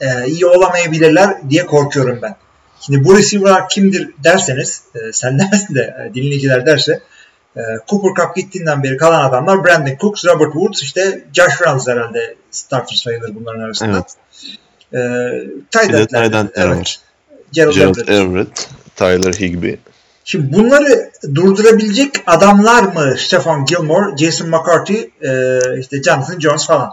[0.01, 2.35] e, iyi olamayabilirler diye korkuyorum ben.
[2.81, 6.99] Şimdi bu receiver'lar kimdir derseniz e, sen dersin de e, dinleyiciler derse
[7.57, 12.35] e, Cooper Cup gittiğinden beri kalan adamlar Brandon Cooks, Robert Woods işte Josh Reynolds herhalde
[12.51, 13.91] starter sayılır bunların arasında.
[13.91, 14.15] Evet.
[14.93, 14.99] E,
[15.71, 15.93] Tight
[16.55, 16.99] evet.
[17.53, 18.09] Gerald, Gerald Everett.
[18.09, 19.71] Everett, Tyler Higby.
[20.25, 23.15] Şimdi bunları durdurabilecek adamlar mı?
[23.17, 26.89] Stefan Gilmore, Jason McCarthy, e, işte Jonathan Jones falan.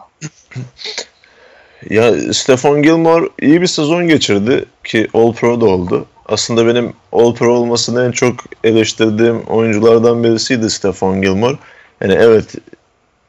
[1.90, 6.06] Ya Stefan Gilmore iyi bir sezon geçirdi ki All Pro da oldu.
[6.26, 8.34] Aslında benim All Pro olmasını en çok
[8.64, 11.56] eleştirdiğim oyunculardan birisiydi Stefan Gilmore.
[12.00, 12.54] Yani evet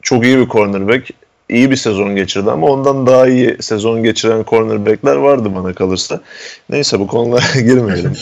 [0.02, 1.10] çok iyi bir cornerback.
[1.52, 6.22] İyi bir sezon geçirdi ama ondan daha iyi sezon geçiren cornerbackler vardı bana kalırsa.
[6.70, 8.14] Neyse bu konulara girmeyelim.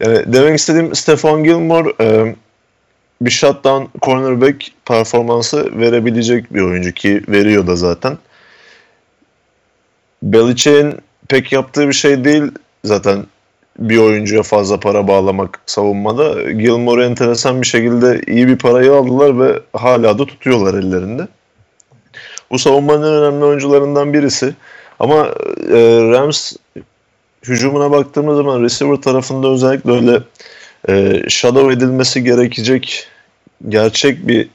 [0.00, 2.36] Yani demek istediğim Stefan Gilmore e,
[3.20, 8.18] bir shutdown cornerback performansı verebilecek bir oyuncu ki veriyor da zaten.
[10.22, 10.94] Belichick'in
[11.28, 12.42] pek yaptığı bir şey değil
[12.84, 13.26] zaten
[13.78, 16.52] bir oyuncuya fazla para bağlamak savunmada.
[16.52, 21.28] Gilmore enteresan bir şekilde iyi bir parayı aldılar ve hala da tutuyorlar ellerinde.
[22.52, 24.54] Bu savunmanın en önemli oyuncularından birisi.
[25.00, 25.26] Ama
[25.70, 25.78] e,
[26.10, 26.52] Rams
[27.42, 30.20] hücumuna baktığımız zaman receiver tarafında özellikle öyle
[30.88, 33.06] e, shadow edilmesi gerekecek
[33.68, 34.48] gerçek bir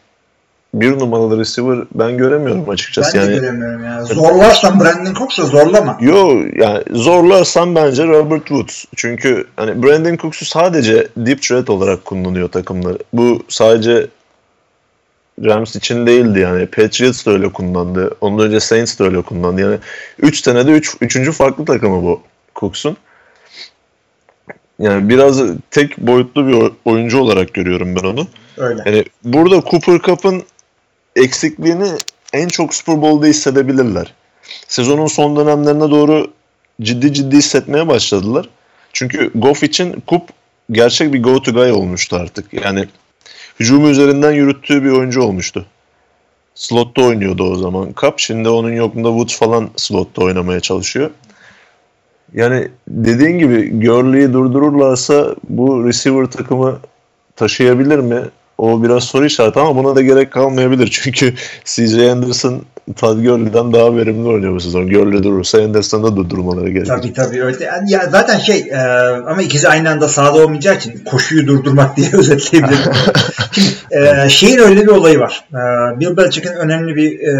[0.74, 3.18] bir numaralı receiver ben göremiyorum açıkçası.
[3.18, 4.06] Ben de yani, göremiyorum ya.
[4.06, 5.98] Zorlarsan Brandon Cooks'a zorlama.
[6.02, 8.86] Yo yani zorlarsan bence Robert Woods.
[8.95, 12.98] Çünkü hani Brandon Cooks'u sadece deep threat olarak kullanıyor takımları.
[13.14, 14.08] Bu sadece
[15.46, 16.66] Rams için değildi yani.
[16.66, 18.16] Patriots da öyle kullandı.
[18.22, 19.62] Ondan önce Saints de öyle kullandı.
[19.62, 19.78] Yani
[20.20, 20.88] 3 tane de 3.
[20.88, 22.22] Üç, üçüncü farklı takımı bu
[22.56, 22.98] Cooks'un.
[24.80, 28.28] Yani biraz tek boyutlu bir oyuncu olarak görüyorum ben onu.
[28.58, 28.82] Öyle.
[28.86, 30.44] Yani burada Cooper Cup'ın
[31.16, 31.90] eksikliğini
[32.34, 34.14] en çok Super Bowl'da hissedebilirler.
[34.68, 36.32] Sezonun son dönemlerine doğru
[36.82, 38.50] ciddi ciddi hissetmeye başladılar.
[38.94, 40.30] Çünkü Goff için Kup
[40.72, 42.54] gerçek bir go-to guy olmuştu artık.
[42.54, 42.88] Yani
[43.60, 45.66] hücumu üzerinden yürüttüğü bir oyuncu olmuştu.
[46.55, 48.20] Slotta oynuyordu o zaman Cup.
[48.20, 51.12] Şimdi onun yokluğunda Woods falan slotta oynamaya çalışıyor.
[52.34, 56.80] Yani dediğin gibi Gurley'i durdururlarsa bu receiver takımı
[57.36, 58.22] taşıyabilir mi?
[58.58, 60.88] O biraz soru işareti ama buna da gerek kalmayabilir.
[60.91, 61.34] Çünkü
[61.66, 62.62] CJ Anderson
[62.95, 64.89] Todd Gurley'den daha verimli oynuyor bu sezon.
[64.89, 66.97] Gurley durursa Anderson'da da durmaları gerekiyor.
[66.97, 67.70] Tabii tabii öyle.
[67.88, 68.78] Ya zaten şey e,
[69.28, 72.93] ama ikisi aynı anda sahada olmayacağı için koşuyu durdurmak diye özetleyebilirim.
[73.51, 75.45] Şimdi e, şeyin öyle bir olayı var.
[75.51, 77.34] E, Bill Belichick'in önemli bir e,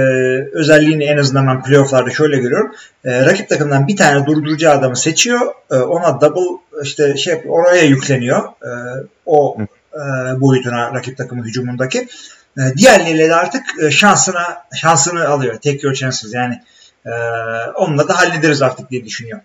[0.54, 2.72] özelliğini en azından ben playofflarda şöyle görüyorum.
[3.06, 5.40] E, rakip takımdan bir tane durduracağı adamı seçiyor.
[5.72, 8.40] E, ona double işte şey oraya yükleniyor.
[8.40, 8.70] E,
[9.26, 9.58] o
[9.98, 12.08] e, boyutuna rakip takımın hücumundaki.
[12.58, 15.56] E, diğerleriyle de artık e, şansına şansını alıyor.
[15.56, 16.62] Tek your chances yani.
[17.06, 17.12] E,
[17.76, 19.40] onunla da hallederiz artık diye düşünüyor.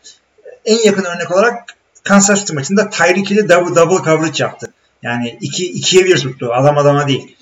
[0.64, 1.64] En yakın örnek olarak
[2.04, 4.72] Kansas City maçında Tyreek ile double, double coverage yaptı.
[5.02, 6.52] Yani iki, ikiye bir tuttu.
[6.52, 7.36] Adam adama değil.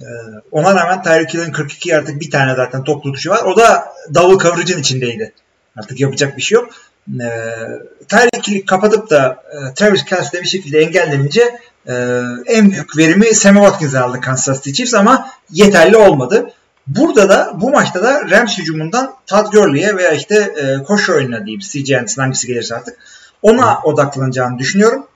[0.00, 0.04] Ee,
[0.50, 3.42] ona rağmen Tyreek Hill'in 42 artık bir tane zaten top tutuşu var.
[3.44, 5.32] O da double coverage'ın içindeydi.
[5.76, 6.70] Artık yapacak bir şey yok.
[7.10, 7.68] Ee,
[8.08, 11.94] Tyreek kapatıp da e, Travis Kelsey'de bir şekilde engellenince e,
[12.46, 16.50] en büyük verimi Sammy Watkins'e aldı Kansas City Chiefs ama yeterli olmadı.
[16.86, 21.60] Burada da bu maçta da Rams hücumundan Todd Gurley'e veya işte e, koşu oyununa diyeyim
[21.60, 22.98] CJ Anderson hangisi gelirse artık
[23.42, 25.06] ona odaklanacağını düşünüyorum.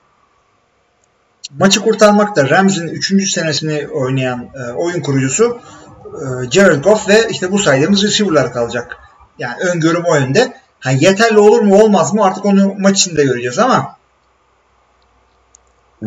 [1.59, 3.31] Maçı kurtarmakta Rams'in 3.
[3.31, 5.59] senesini oynayan e, oyun kurucusu
[6.05, 8.97] e, Jared Goff ve işte bu saydığımız receiver'lar kalacak.
[9.39, 10.53] Yani öngörüm o yönde.
[10.79, 13.97] Ha, yeterli olur mu olmaz mı artık onu maç içinde göreceğiz ama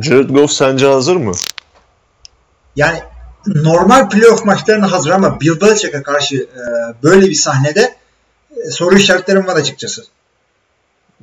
[0.02, 1.32] Jared Goff sence hazır mı?
[2.76, 3.02] Yani
[3.46, 6.62] normal playoff maçlarına hazır ama Bill Belichick'e karşı e,
[7.02, 7.94] böyle bir sahnede
[8.56, 10.04] e, soru işaretlerim var açıkçası.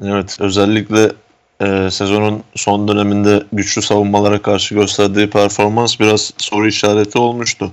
[0.03, 1.11] Evet özellikle
[1.61, 7.71] e, sezonun son döneminde güçlü savunmalara karşı gösterdiği performans biraz soru işareti olmuştu.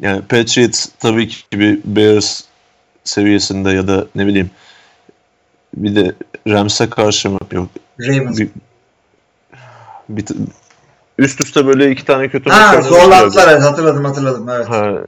[0.00, 2.40] Yani Patriots tabii ki bir Bears
[3.04, 4.50] seviyesinde ya da ne bileyim
[5.76, 6.14] bir de
[6.48, 7.38] Rams'e karşı mı?
[7.52, 7.68] Yok.
[8.00, 8.38] Ravens.
[8.38, 8.48] Bir,
[10.08, 10.24] bir,
[11.18, 14.68] üst üste böyle iki tane kötü Ha maç zorlandılar evet hatırladım hatırladım evet.
[14.68, 14.98] Ha,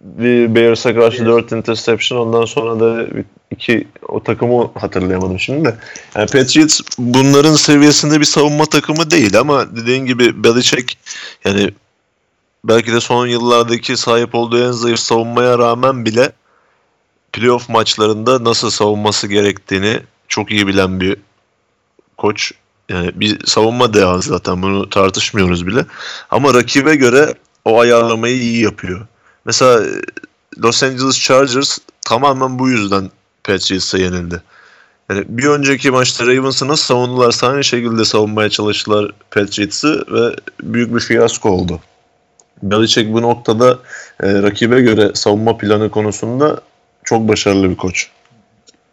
[0.00, 1.28] bir Bears'a karşı Bears.
[1.28, 3.06] 4 interception ondan sonra da
[3.50, 5.76] iki o takımı hatırlayamadım şimdi de.
[6.14, 10.98] Yani Patriots bunların seviyesinde bir savunma takımı değil ama dediğin gibi Belichick
[11.44, 11.70] yani
[12.64, 16.32] belki de son yıllardaki sahip olduğu en zayıf savunmaya rağmen bile
[17.38, 21.16] playoff maçlarında nasıl savunması gerektiğini çok iyi bilen bir
[22.16, 22.52] koç.
[22.88, 25.86] Yani bir savunma dehası zaten bunu tartışmıyoruz bile.
[26.30, 27.34] Ama rakibe göre
[27.64, 29.06] o ayarlamayı iyi yapıyor.
[29.44, 29.88] Mesela e,
[30.62, 33.10] Los Angeles Chargers tamamen bu yüzden
[33.44, 34.42] Patriots'a yenildi.
[35.10, 41.00] Yani bir önceki maçta Ravens'ı nasıl savundularsa aynı şekilde savunmaya çalıştılar Patriots'ı ve büyük bir
[41.00, 41.80] fiyasko oldu.
[42.62, 43.78] Belichick bu noktada
[44.22, 46.60] e, rakibe göre savunma planı konusunda
[47.08, 48.08] çok başarılı bir koç.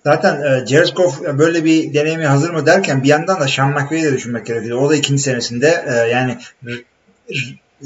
[0.04, 4.04] Zaten e, Goff e, böyle bir deneyime hazır mı derken bir yandan da Sean McVay'i
[4.04, 4.82] de düşünmek gerekiyor.
[4.82, 6.38] O da ikinci senesinde e, yani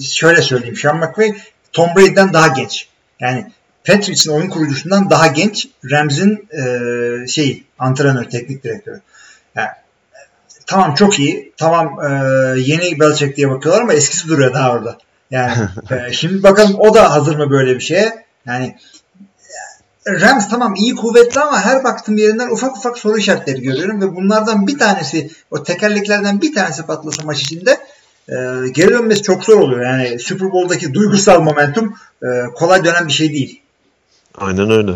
[0.02, 1.38] şöyle söyleyeyim Sean McVay
[1.74, 2.88] Tom Brady'den daha genç.
[3.20, 3.52] Yani
[3.84, 5.68] Patriots'ın oyun kurucusundan daha genç.
[5.92, 9.02] Rams'in e, şey antrenör, teknik direktörü.
[9.56, 9.70] Yani,
[10.68, 11.54] tamam çok iyi.
[11.58, 12.10] Tamam e,
[12.60, 14.98] yeni Belichick diye bakıyorlar ama eskisi duruyor daha orada.
[15.32, 15.54] Yani
[15.92, 18.26] e, şimdi bakalım o da hazır mı böyle bir şeye?
[18.46, 18.76] Yani
[20.08, 24.68] Rams tamam iyi kuvvetli ama her baktığım yerinden ufak ufak soru işaretleri görüyorum ve bunlardan
[24.68, 27.72] bir tanesi o tekerleklerden bir tanesi patlasa maç içinde
[28.30, 28.36] e,
[28.72, 29.86] geri dönmesi çok zor oluyor.
[29.86, 31.94] Yani Super Bowl'daki duygusal momentum
[32.24, 33.62] e, kolay dönen bir şey değil.
[34.38, 34.92] Aynen öyle.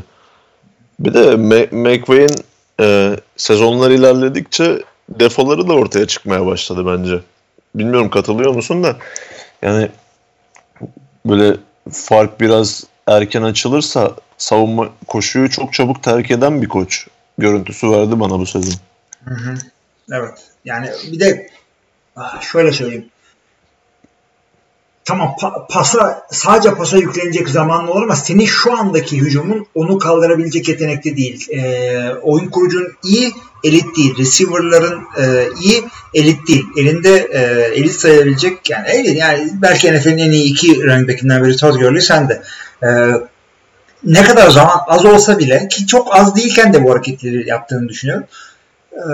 [1.00, 1.36] Bir de
[1.72, 2.36] McVay'in
[2.80, 7.20] e, sezonlar ilerledikçe defoları da ortaya çıkmaya başladı bence.
[7.76, 8.96] Bilmiyorum katılıyor musun da
[9.62, 9.90] yani
[11.26, 11.58] böyle
[11.92, 14.12] fark biraz erken açılırsa
[14.44, 18.74] savunma koşuyu çok çabuk terk eden bir koç görüntüsü verdi bana bu sezon.
[20.12, 20.34] Evet.
[20.66, 21.50] Yani bir de
[22.16, 23.06] ah, şöyle söyleyeyim.
[25.06, 30.70] Tamam pa- pasa sadece pasa yüklenecek zamanlı olur ama senin şu andaki hücumun onu kaldırabilecek
[30.70, 31.48] yetenekte değil.
[31.52, 33.34] Ee, oyun kurucun iyi,
[33.64, 34.18] elit değil.
[34.18, 35.84] Receiver'ların e, iyi,
[36.14, 36.66] elit değil.
[36.78, 37.40] Elinde e,
[37.76, 42.02] elit sayabilecek yani elit yani belki NFL'in en iyi iki running back'inden biri Todd Gurley
[42.02, 42.44] sen de.
[42.84, 42.88] Ee,
[44.06, 48.28] ne kadar zaman az olsa bile ki çok az değilken de bu hareketleri yaptığını düşünüyorum.
[48.94, 49.06] Ee,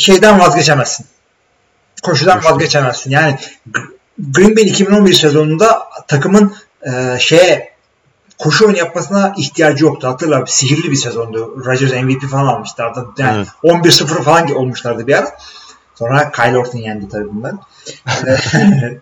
[0.00, 1.06] şeyden vazgeçemezsin.
[2.02, 2.54] Koşudan Koşu.
[2.54, 3.10] vazgeçemezsin.
[3.10, 3.38] Yani
[4.18, 7.72] Green Bay 2011 sezonunda takımın e, şeye
[8.38, 10.08] koşu oyunu yapmasına ihtiyacı yoktu.
[10.08, 11.64] Hatırlar sihirli bir sezondu.
[11.66, 13.06] Rodgers MVP falan almışlardı.
[13.18, 15.36] Yani 11-0 falan olmuşlardı bir ara.
[15.94, 17.54] Sonra Kyle Orton yendi tabii bunlar.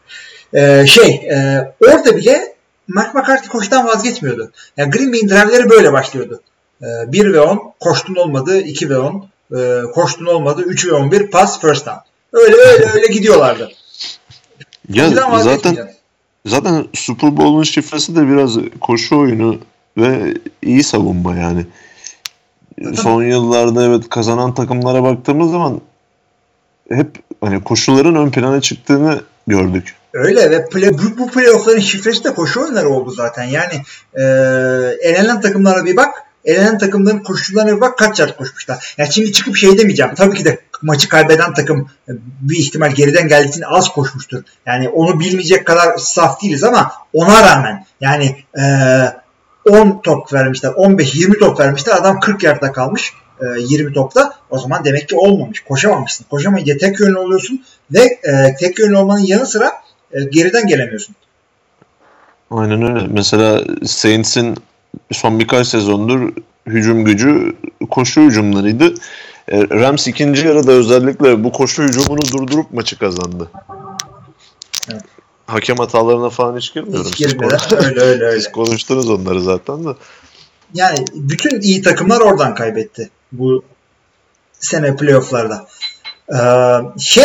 [0.55, 2.55] Ee, şey e, orada bile
[2.89, 4.51] Mark McCarthy koşudan vazgeçmiyordu.
[4.76, 6.41] Yani Green Bay'in drive'leri böyle başlıyordu.
[6.82, 11.30] Ee, 1 ve 10 koştun olmadı 2 ve 10 e, koştun olmadı 3 ve 11
[11.30, 11.99] pas first down.
[12.32, 13.70] Öyle öyle öyle gidiyorlardı.
[14.89, 15.89] Ya zaten
[16.47, 19.59] zaten Super Bowl'un şifresi de biraz koşu oyunu
[19.97, 21.66] ve iyi savunma yani.
[22.95, 25.80] Son yıllarda evet kazanan takımlara baktığımız zaman
[26.91, 27.11] hep
[27.41, 29.95] hani koşuların ön plana çıktığını gördük.
[30.16, 33.44] Öyle ve play, bu, bu playoff'ların şifresi de koşu oyunları oldu zaten.
[33.44, 33.82] Yani
[34.14, 34.22] e,
[35.02, 36.14] elenen takımlara bir bak.
[36.44, 38.94] Elenen takımların koşularına bir bak kaç yard koşmuşlar.
[38.98, 40.14] Yani şimdi çıkıp şey demeyeceğim.
[40.14, 44.42] Tabii ki de maçı kaybeden takım e, bir ihtimal geriden geldiği için az koşmuştur.
[44.66, 48.62] Yani onu bilmeyecek kadar saf değiliz ama ona rağmen yani e,
[49.70, 51.96] 10 top vermişler, 15-20 top vermişler.
[51.96, 54.32] Adam 40 yardta kalmış e, 20 topta.
[54.50, 55.60] O zaman demek ki olmamış.
[55.60, 56.26] Koşamamışsın.
[56.30, 59.86] Koşamayınca tek yönlü oluyorsun ve e, tek yönlü olmanın yanı sıra
[60.16, 61.14] e, geriden gelemiyorsun.
[62.50, 63.06] Aynen öyle.
[63.10, 64.56] Mesela Saints'in
[65.12, 66.32] son birkaç sezondur
[66.66, 67.56] hücum gücü
[67.90, 68.94] koşu hücumlarıydı.
[69.48, 73.50] E, Rams ikinci yarıda özellikle bu koşu hücumunu durdurup maçı kazandı.
[74.92, 75.02] Evet.
[75.46, 77.06] Hakem hatalarına falan hiç girmiyorum.
[77.06, 78.40] Hiç girmeden öyle öyle öyle.
[78.40, 79.88] Siz konuştunuz onları zaten de.
[80.74, 83.64] Yani bütün iyi takımlar oradan kaybetti bu
[84.52, 85.66] sene playofflarda.
[86.32, 86.38] Ee,
[86.98, 87.24] şey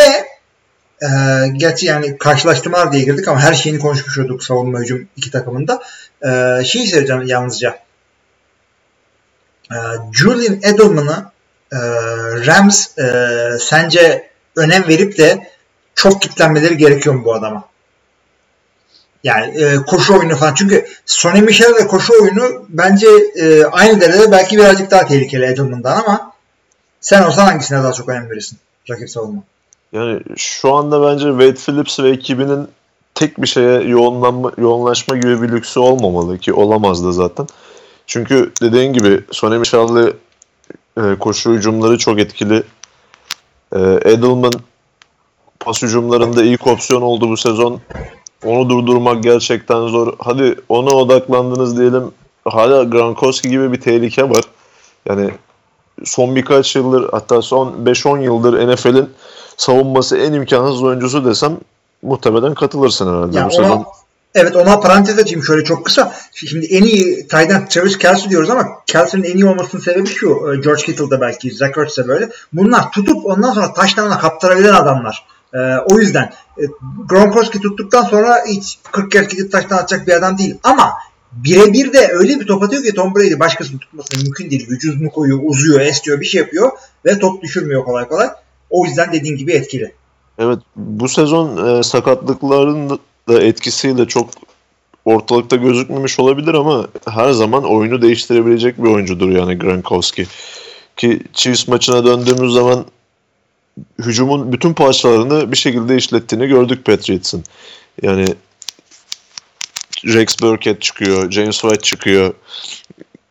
[1.02, 1.08] e,
[1.54, 5.82] gerçi yani karşılaştırmalar diye girdik ama her şeyini konuşmuş olduk savunma hücum iki takımında.
[6.26, 7.80] Ee, şey söyleyeceğim yalnızca.
[9.72, 9.76] Ee,
[10.14, 11.32] Julian Edelman'ı
[11.72, 11.78] e,
[12.46, 13.04] Rams e,
[13.60, 15.48] sence önem verip de
[15.96, 17.64] çok kitlenmeleri gerekiyor mu bu adama?
[19.24, 20.54] Yani e, koşu oyunu falan.
[20.54, 26.00] Çünkü Sonny Michel ve koşu oyunu bence e, aynı derecede belki birazcık daha tehlikeli Edelman'dan
[26.04, 26.32] ama
[27.02, 28.58] sen olsan hangisine daha çok önem verirsin?
[28.90, 29.44] Rakip savunma.
[29.94, 32.68] Yani şu anda bence Wade Phillips ve ekibinin
[33.16, 37.48] tek bir şeye yoğunlanma, yoğunlaşma gibi bir lüksü olmamalı ki olamaz da zaten.
[38.08, 40.14] Çünkü dediğin gibi Sonny Michel'li
[40.98, 42.64] e, koşu hücumları çok etkili.
[43.76, 44.54] E, Edelman
[45.60, 47.82] pas hücumlarında ilk opsiyon oldu bu sezon.
[48.46, 50.14] Onu durdurmak gerçekten zor.
[50.20, 52.12] Hadi ona odaklandınız diyelim.
[52.46, 54.44] Hala Gronkowski gibi bir tehlike var.
[55.06, 55.32] Yani
[56.04, 59.10] son birkaç yıldır hatta son 5-10 yıldır NFL'in
[59.62, 61.58] savunması en imkansız oyuncusu desem
[62.02, 63.38] muhtemelen katılırsın herhalde.
[63.38, 63.86] Ya sezon ona,
[64.36, 66.14] evet ona parantez açayım şöyle çok kısa.
[66.34, 70.30] Şimdi en iyi Tayden Travis Kelsey diyoruz ama Kelsey'nin en iyi olmasının sebebi şu.
[70.30, 72.30] e, George Kittle'da belki, Zach Ertz'e böyle.
[72.54, 75.26] Bunlar tutup ondan sonra taşlarına kaptırabilen adamlar.
[75.54, 76.64] E, o yüzden e,
[77.10, 80.56] Gronkowski tuttuktan sonra hiç 40 kere gidip taştan atacak bir adam değil.
[80.64, 80.94] Ama
[81.32, 84.68] birebir de öyle bir top atıyor ki Tom Brady başkasının tutması mümkün değil.
[84.70, 86.72] Vücudunu koyuyor, uzuyor, esniyor bir şey yapıyor
[87.06, 88.30] ve top düşürmüyor kolay kolay.
[88.72, 89.92] O yüzden dediğin gibi etkili.
[90.40, 94.30] Evet bu sezon e, sakatlıkların da- etkisiyle çok
[95.06, 100.28] ortalıkta gözükmemiş olabilir ama her zaman oyunu değiştirebilecek bir oyuncudur yani Gronkowski.
[100.98, 102.86] Ki Chiefs maçına döndüğümüz zaman
[104.00, 107.44] hücumun bütün parçalarını bir şekilde işlettiğini gördük Patriots'ın.
[108.02, 108.26] Yani
[110.06, 112.34] Rex Burkhead çıkıyor, James White çıkıyor.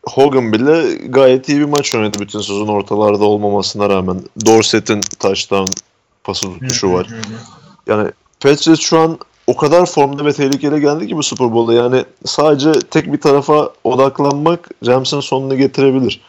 [0.05, 4.21] Hogan bile gayet iyi bir maç oynadı bütün sezon ortalarda olmamasına rağmen.
[4.45, 5.71] Dorsett'in touchdown
[6.23, 7.07] pası tutuşu var.
[7.87, 11.73] Yani Patriots şu an o kadar formda ve tehlikeli geldi ki bu Super Bowl'da.
[11.73, 16.21] Yani sadece tek bir tarafa odaklanmak Rams'ın sonunu getirebilir.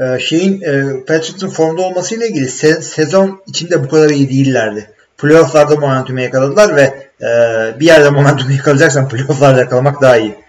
[0.00, 4.90] Ee, şeyin e, Patriots'ın formda olmasıyla ilgili se- sezon içinde bu kadar iyi değillerdi.
[5.18, 7.28] Playoff'larda momentumu yakaladılar ve e,
[7.80, 10.43] bir yerde momentumu yakalayacaksan playoff'larda yakalamak daha iyi.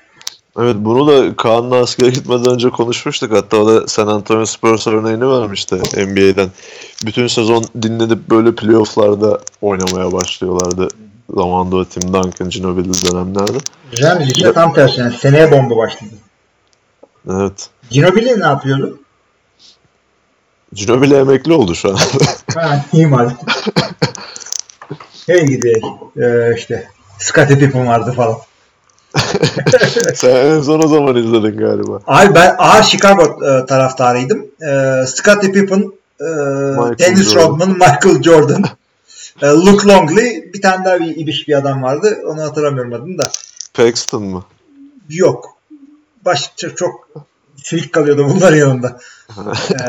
[0.60, 3.32] Evet bunu da Kaan'la askere gitmeden önce konuşmuştuk.
[3.32, 6.50] Hatta o da San Antonio Spurs örneğini vermişti NBA'den.
[7.06, 10.88] Bütün sezon dinlenip böyle playoff'larda oynamaya başlıyorlardı.
[11.30, 13.58] Zamanında o Tim Duncan, Ginobili dönemlerde.
[14.02, 15.00] Rams için de tam tersi.
[15.02, 16.12] Yani seneye bomba başladı.
[17.30, 17.70] Evet.
[17.90, 19.00] Ginobili ne yapıyordu?
[20.74, 21.98] Ginobili emekli oldu şu an.
[22.56, 23.38] Ha, iyi madem.
[25.26, 25.82] Hey gidi
[26.18, 26.88] e, işte
[27.20, 28.38] Scottie Pippen vardı falan.
[30.16, 32.00] Sen en son o zaman izledin galiba.
[32.08, 34.46] Abi ben ağır Chicago e, taraftarıydım.
[34.62, 36.26] E, Scottie Pippen, e,
[37.00, 37.52] Dennis Jordan.
[37.52, 38.64] Rodman, Michael Jordan,
[39.42, 42.18] e, Luke Longley, bir tane daha bir ibiş bir adam vardı.
[42.26, 43.32] Onu hatırlamıyorum adını da.
[43.74, 44.44] Paxton mı?
[45.10, 45.56] Yok.
[46.26, 47.10] Baş çok, çok
[47.64, 49.00] silik kalıyordu bunların yanında.
[49.72, 49.86] e,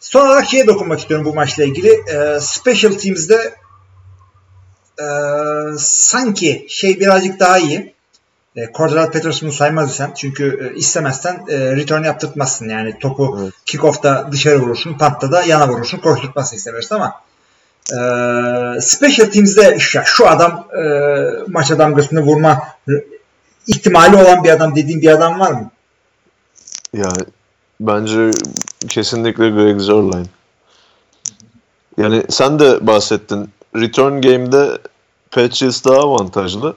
[0.00, 1.90] son olarak şeye dokunmak istiyorum bu maçla ilgili.
[1.90, 3.54] E, special Teams'de
[5.00, 5.06] e,
[5.78, 7.97] sanki şey birazcık daha iyi.
[8.58, 13.52] E, Cordell Patterson'u saymaz isen çünkü e, istemezsen e, return yaptırtmazsın yani topu Evet.
[13.66, 17.20] kickoff'ta dışarı vurursun, puntta da yana vurursun, koşturtmazsın istemezsin ama
[17.92, 17.98] e,
[18.80, 20.82] special teams'de şu, şu adam e,
[21.46, 22.62] maça damgasını vurma
[23.66, 25.70] ihtimali olan bir adam dediğin bir adam var mı?
[26.92, 27.22] Yani
[27.80, 28.30] bence
[28.88, 30.28] kesinlikle Greg Zuerlein.
[31.98, 33.50] Yani sen de bahsettin.
[33.76, 34.78] Return game'de
[35.30, 36.76] Patriots daha avantajlı.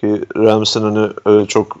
[0.00, 1.76] Ki Rams'in hani öyle çok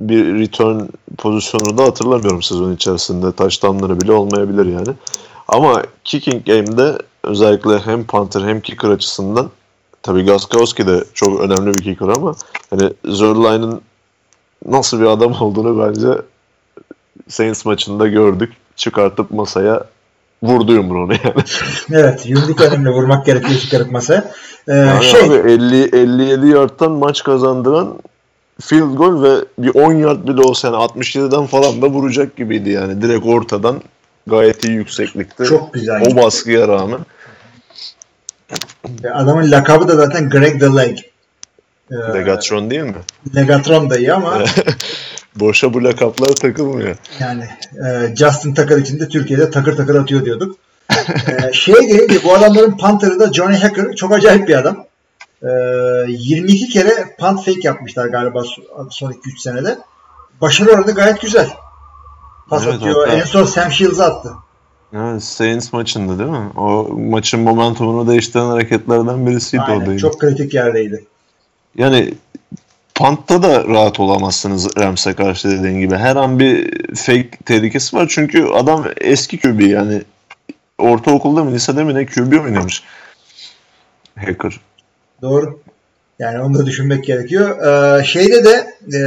[0.00, 0.80] bir return
[1.18, 3.32] pozisyonu da hatırlamıyorum sezon içerisinde.
[3.32, 4.96] Touchdownları bile olmayabilir yani.
[5.48, 9.50] Ama kicking game'de özellikle hem punter hem kicker açısından
[10.02, 12.34] tabii Gaskowski de çok önemli bir kicker ama
[12.70, 13.80] hani Zerline'ın
[14.66, 16.08] nasıl bir adam olduğunu bence
[17.28, 18.52] Saints maçında gördük.
[18.76, 19.84] Çıkartıp masaya
[20.44, 21.44] vurdu yumruğunu yani.
[21.92, 24.24] Evet yumruk önemli vurmak gerekiyor çıkarıp masaya.
[24.68, 27.94] Ee, Yani şey, abi 50 57 yardtan maç kazandıran
[28.60, 33.02] field goal ve bir 10 yard bile olsa yani 67'den falan da vuracak gibiydi yani.
[33.02, 33.82] Direkt ortadan
[34.26, 35.44] gayet iyi yükseklikte.
[35.44, 36.02] Çok güzel.
[36.12, 37.00] O baskıya rağmen.
[39.14, 40.98] adamın lakabı da zaten Greg the Leg.
[41.90, 42.94] Ee, Legatron değil mi?
[43.36, 44.38] Legatron da iyi ama
[45.40, 46.96] Boşa bu lakaplar takılmıyor.
[47.20, 47.44] yani
[47.86, 50.56] e, Justin Tucker için de Türkiye'de takır takır atıyor diyorduk.
[50.90, 54.84] e, şeye gelince bu adamların punter'ı da Johnny Hacker çok acayip bir adam.
[55.42, 55.48] E,
[56.08, 59.78] 22 kere punt fake yapmışlar galiba son- son 2-3 senede.
[60.40, 61.48] Başarı oranı gayet güzel.
[62.48, 63.06] Pas Evet, atıyor.
[63.08, 64.30] hatta- En son Sam Shields'a attı.
[64.96, 66.50] Evet, Saints maçında değil mi?
[66.56, 69.98] O maçın momentumunu değiştiren hareketlerden birisiydi o Aynen, da.
[69.98, 71.04] çok kritik yerdeydi.
[71.76, 72.14] Yani
[72.94, 75.96] Pant'ta da rahat olamazsınız Rams'e karşı dediğin gibi.
[75.96, 78.06] Her an bir fake tehlikesi var.
[78.08, 80.02] Çünkü adam eski QB yani
[80.78, 82.82] ortaokulda mı lisede mi ne QB oynamış.
[84.18, 84.60] Hacker.
[85.22, 85.60] Doğru.
[86.18, 87.58] Yani onu da düşünmek gerekiyor.
[87.58, 88.66] Ee, şeyde de
[88.98, 89.00] e,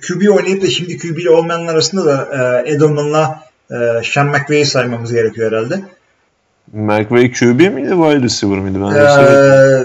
[0.00, 2.28] QB oynayıp da şimdi QB'li olmayanlar arasında da
[2.64, 3.74] e, Edelman'la e,
[4.04, 5.80] Sean McVay'i saymamız gerekiyor herhalde.
[6.72, 8.78] McVay QB miydi wide receiver miydi?
[8.82, 9.84] Ben Ee,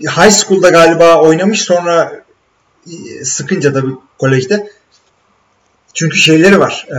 [0.00, 2.25] high school'da galiba oynamış sonra
[2.86, 4.68] e, sıkınca tabii kolejde.
[5.94, 6.86] Çünkü şeyleri var.
[6.90, 6.98] E,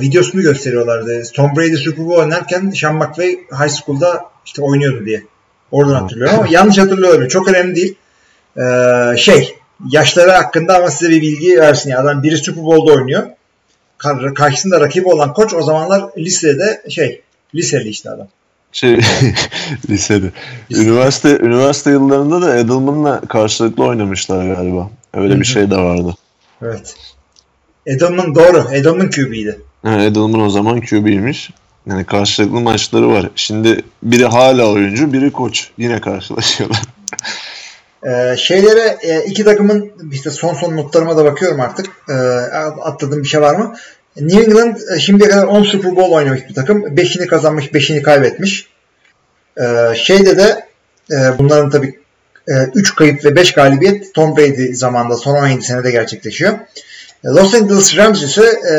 [0.00, 1.22] videosunu gösteriyorlardı.
[1.34, 3.28] Tom Brady Super Bowl oynarken Sean McVay
[3.60, 5.22] high school'da işte oynuyordu diye.
[5.70, 7.28] Oradan hatırlıyorum ama yanlış hatırlıyorum.
[7.28, 7.94] Çok önemli değil.
[8.56, 9.54] E, şey
[9.90, 11.90] yaşları hakkında ama size bir bilgi versin.
[11.90, 11.98] ya.
[12.00, 13.26] Adam biri Super Bowl'da oynuyor.
[13.98, 17.22] Kar- Karşısında rakibi olan koç o zamanlar lisede şey
[17.54, 18.28] liseli işte adam.
[18.72, 19.00] Şey
[19.88, 20.30] lisede.
[20.70, 24.90] Üniversite üniversite yıllarında da Edelman'la karşılıklı oynamışlar galiba.
[25.14, 26.14] Öyle bir şey de vardı.
[26.62, 26.94] Evet.
[27.86, 28.64] Edelman doğru.
[28.72, 29.58] Edelman QB'ydi.
[29.84, 31.50] Yani Edelman o zaman QB'ymiş.
[31.86, 33.30] Yani karşılıklı maçları var.
[33.36, 35.70] Şimdi biri hala oyuncu, biri koç.
[35.78, 36.82] Yine karşılaşıyorlar.
[38.06, 41.86] Ee, şeylere e, iki takımın işte son son notlarıma da bakıyorum artık.
[42.08, 42.12] Ee,
[42.82, 43.74] atladığım bir şey var mı?
[44.20, 46.82] New England e, şimdiye kadar 10 Super Bowl oynamış bir takım.
[46.82, 48.68] 5'ini kazanmış, 5'ini kaybetmiş.
[49.60, 50.66] Ee, şeyde de
[51.10, 51.98] e, bunların tabii
[52.74, 56.52] 3 kayıp ve 5 galibiyet Tom Brady zamanında son 17 senede gerçekleşiyor.
[57.24, 58.76] E, Los Angeles Rams ise e,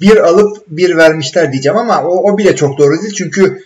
[0.00, 3.14] bir alıp bir vermişler diyeceğim ama o, o bile çok doğru değil.
[3.14, 3.64] Çünkü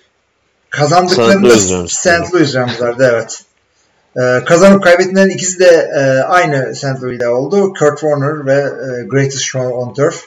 [0.71, 1.57] kazandıklarında
[1.89, 2.35] St.
[2.35, 3.45] Louis Rams'lardı evet.
[4.17, 7.03] Ee, kazanıp kaybettilerin ikisi de e, aynı St.
[7.03, 7.73] Louis'de oldu.
[7.79, 10.25] Kurt Warner ve e, Greatest Show on Turf.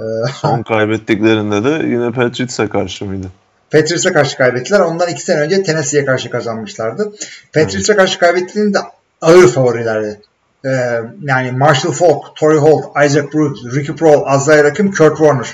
[0.00, 3.26] Ee, Son kaybettiklerinde de yine Patriots'a karşı mıydı?
[3.70, 4.80] Patriots'a karşı kaybettiler.
[4.80, 7.12] Ondan iki sene önce Tennessee'ye karşı kazanmışlardı.
[7.54, 8.78] Patriots'a karşı kaybettiklerinde
[9.22, 10.20] ağır favorilerdi.
[10.64, 15.46] Ee, yani Marshall Falk, Torrey Holt, Isaac Brooks, Ricky Prohl, Isaiah Rakim, Kurt Warner.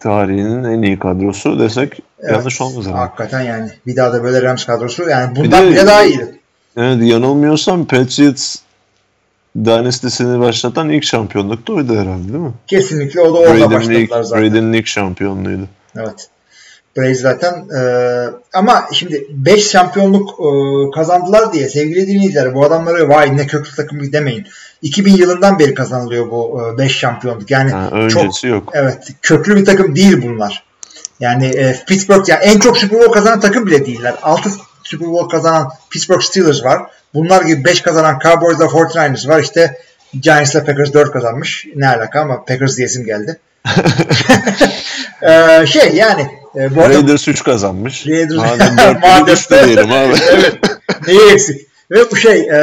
[0.00, 2.98] Tarihinin en iyi kadrosu desek yanlış olmaz herhalde.
[2.98, 3.70] Hakikaten yani.
[3.86, 5.08] Bir daha da böyle Rams kadrosu.
[5.08, 6.38] Yani bundan de- bile daha iyiydi.
[6.76, 8.56] Evet yanılmıyorsam Patriots
[9.64, 12.52] Dynasty'sini başlatan ilk şampiyonluk da oydu herhalde değil mi?
[12.66, 14.44] Kesinlikle o da orada Brady'nin ilk, başladılar zaten.
[14.44, 15.68] Brady'nin ilk şampiyonluğuydu.
[15.96, 16.28] Evet.
[16.96, 17.80] Brady zaten e,
[18.54, 20.46] ama şimdi 5 şampiyonluk e,
[20.94, 24.46] kazandılar diye sevgili dinleyiciler bu adamlara vay ne köklü takım demeyin.
[24.82, 27.50] 2000 yılından beri kazanılıyor bu 5 şampiyonluk.
[27.50, 28.70] Yani Ha, çok öncesi yok.
[28.72, 30.64] evet köklü bir takım değil bunlar.
[31.20, 34.14] Yani e, Pittsburgh ya en çok Super Bowl kazanan takım bile değiller.
[34.22, 34.50] 6
[34.86, 36.82] Super Bowl kazanan Pittsburgh Steelers var.
[37.14, 39.40] Bunlar gibi 5 kazanan Cowboys'la 49ers var.
[39.40, 39.78] İşte
[40.20, 41.66] Giants'la Packers 4 kazanmış.
[41.76, 43.38] Ne alaka ama Packers diyesim geldi.
[45.22, 46.26] Ee, şey yani
[46.56, 48.06] e, bu arada Raiders 3 kazanmış.
[48.06, 50.14] Raiders- Madem 4 Madem- düştü diyelim abi.
[50.30, 50.54] evet.
[51.06, 51.66] Neyi eksik?
[51.90, 52.58] Ve bu şey e,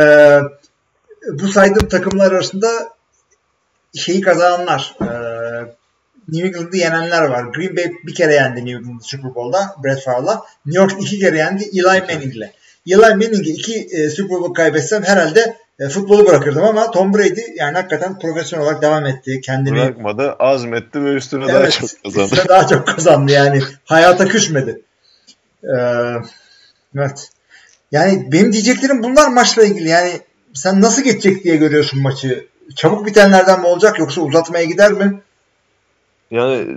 [1.31, 2.67] bu saydığım takımlar arasında
[3.97, 5.07] şeyi kazananlar e,
[6.27, 7.43] New England'ı yenenler var.
[7.43, 10.41] Green Bay bir kere yendi New England'ı Super Bowl'da Brett Favre'la.
[10.65, 12.51] New York iki kere yendi Eli Manning'le.
[12.87, 17.75] Eli Manning'i iki e, Super Bowl kaybetsem herhalde e, futbolu bırakırdım ama Tom Brady yani
[17.75, 19.41] hakikaten profesyonel olarak devam etti.
[19.41, 22.25] Kendini Bırakmadı, azmetti ve üstüne daha Evet, çok kazandı.
[22.25, 23.61] üstüne daha çok kazandı yani.
[23.85, 24.81] Hayata küsmedi.
[25.63, 25.67] Ee,
[26.97, 27.29] evet.
[27.91, 29.89] Yani benim diyeceklerim bunlar maçla ilgili.
[29.89, 30.11] Yani
[30.53, 32.47] sen nasıl geçecek diye görüyorsun maçı.
[32.75, 35.21] Çabuk bitenlerden mi olacak yoksa uzatmaya gider mi?
[36.31, 36.67] Yani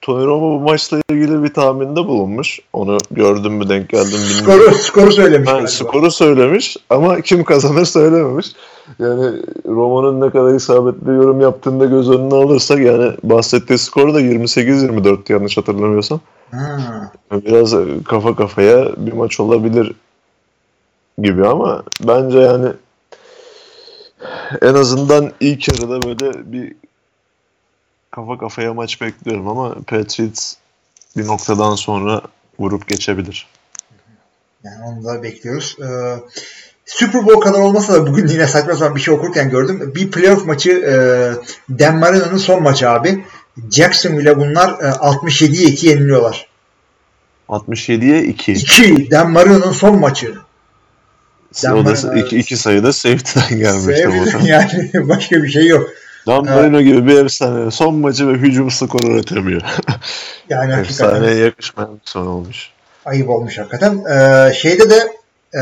[0.00, 2.60] Tony Romo bu maçla ilgili bir tahminde bulunmuş.
[2.72, 4.74] Onu gördüm mü denk geldim bilmiyorum.
[4.74, 5.50] Skoru, skoru söylemiş.
[5.50, 8.46] Ha, skoru söylemiş ama kim kazanır söylememiş.
[8.98, 14.20] Yani Romo'nun ne kadar isabetli yorum yaptığını da göz önüne alırsak yani bahsettiği skor da
[14.20, 16.20] 28-24 yanlış hatırlamıyorsam.
[16.50, 17.12] Ha.
[17.32, 17.74] Biraz
[18.04, 19.92] kafa kafaya bir maç olabilir
[21.18, 22.68] gibi ama bence yani
[24.62, 26.74] en azından ilk yarıda böyle bir
[28.16, 30.54] kafa kafaya maç bekliyorum ama Patriots
[31.16, 32.22] bir noktadan sonra
[32.58, 33.46] vurup geçebilir.
[34.64, 35.76] Yani onu da bekliyoruz.
[35.80, 36.16] Ee,
[36.86, 39.92] Super Bowl kadar olmasa da bugün yine saçma sapan bir şey okurken gördüm.
[39.94, 40.94] Bir playoff maçı e,
[41.78, 43.24] Dan Marino'nun son maçı abi.
[43.70, 46.46] Jacksonville bunlar e, 67'ye 2 yeniliyorlar.
[47.48, 48.52] 67'ye 2.
[48.52, 49.10] 2.
[49.10, 50.34] Dan Marino'nun son maçı.
[51.62, 54.46] Dan O da Marino- iki, iki sayıda safety'den gelmişti bu.
[54.46, 55.90] yani başka bir şey yok.
[56.26, 59.62] Dan Marino gibi bir efsane son maçı ve hücum skoru üretemiyor.
[60.48, 62.70] Yani Efsaneye yakışmayan bir son olmuş.
[63.04, 64.04] ayıp olmuş hakikaten.
[64.10, 65.12] Ee, şeyde de
[65.58, 65.60] e,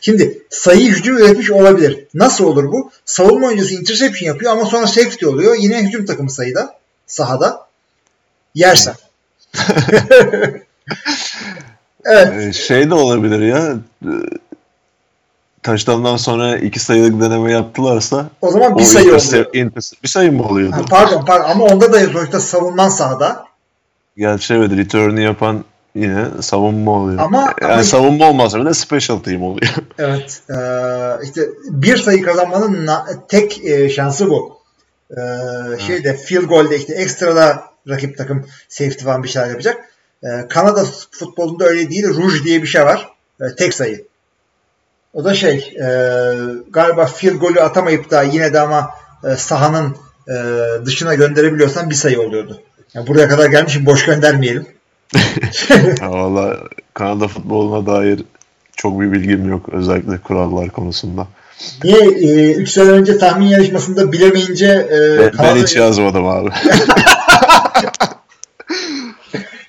[0.00, 2.06] şimdi sayı hücum üretmiş olabilir.
[2.14, 2.90] Nasıl olur bu?
[3.04, 5.56] Savunma oyuncusu interception yapıyor ama sonra safety oluyor.
[5.58, 6.74] Yine hücum takımı sayıda
[7.06, 7.66] sahada
[8.54, 8.94] yersen.
[12.04, 12.32] evet.
[12.48, 13.76] Ee, şey de olabilir ya.
[15.66, 19.46] E, Taştandan sonra iki sayılık deneme yaptılarsa O zaman bir o sayı oluyor.
[20.02, 20.76] bir sayı mı oluyordu?
[20.76, 23.44] Ha, pardon pardon ama onda da sonuçta savunman sahada.
[24.16, 25.64] Gerçi evet return'ı yapan
[25.94, 27.18] yine savunma oluyor.
[27.18, 29.74] Ama- yani ama- savunma olmasa bile special team oluyor.
[29.98, 30.42] Evet.
[30.50, 32.88] Ee, işte bir sayı kazanmanın
[33.28, 34.56] tek e, şansı bu.
[35.10, 35.16] Ee,
[35.86, 39.76] şeyde field goal'de işte ekstrada rakip takım safety falan bir şeyler yapacak.
[40.24, 42.04] Ee, Kanada futbolunda öyle değil.
[42.08, 43.08] Rouge diye bir şey var.
[43.40, 44.04] Ee, tek sayı.
[45.16, 45.88] O da şey e,
[46.70, 48.90] galiba field golü atamayıp da yine de ama
[49.24, 49.96] e, sahanın
[50.28, 50.34] e,
[50.84, 52.60] dışına gönderebiliyorsan bir sayı oluyordu.
[52.94, 54.66] Yani buraya kadar gelmişim boş göndermeyelim.
[56.00, 56.56] valla
[56.94, 58.22] Kanada futboluna dair
[58.76, 61.26] çok bir bilgim yok özellikle kurallar konusunda.
[61.84, 66.50] Niye 3 sene önce tahmin yarışmasında bilemeyince e, Ben, ben Kanada- hiç yazmadım abi.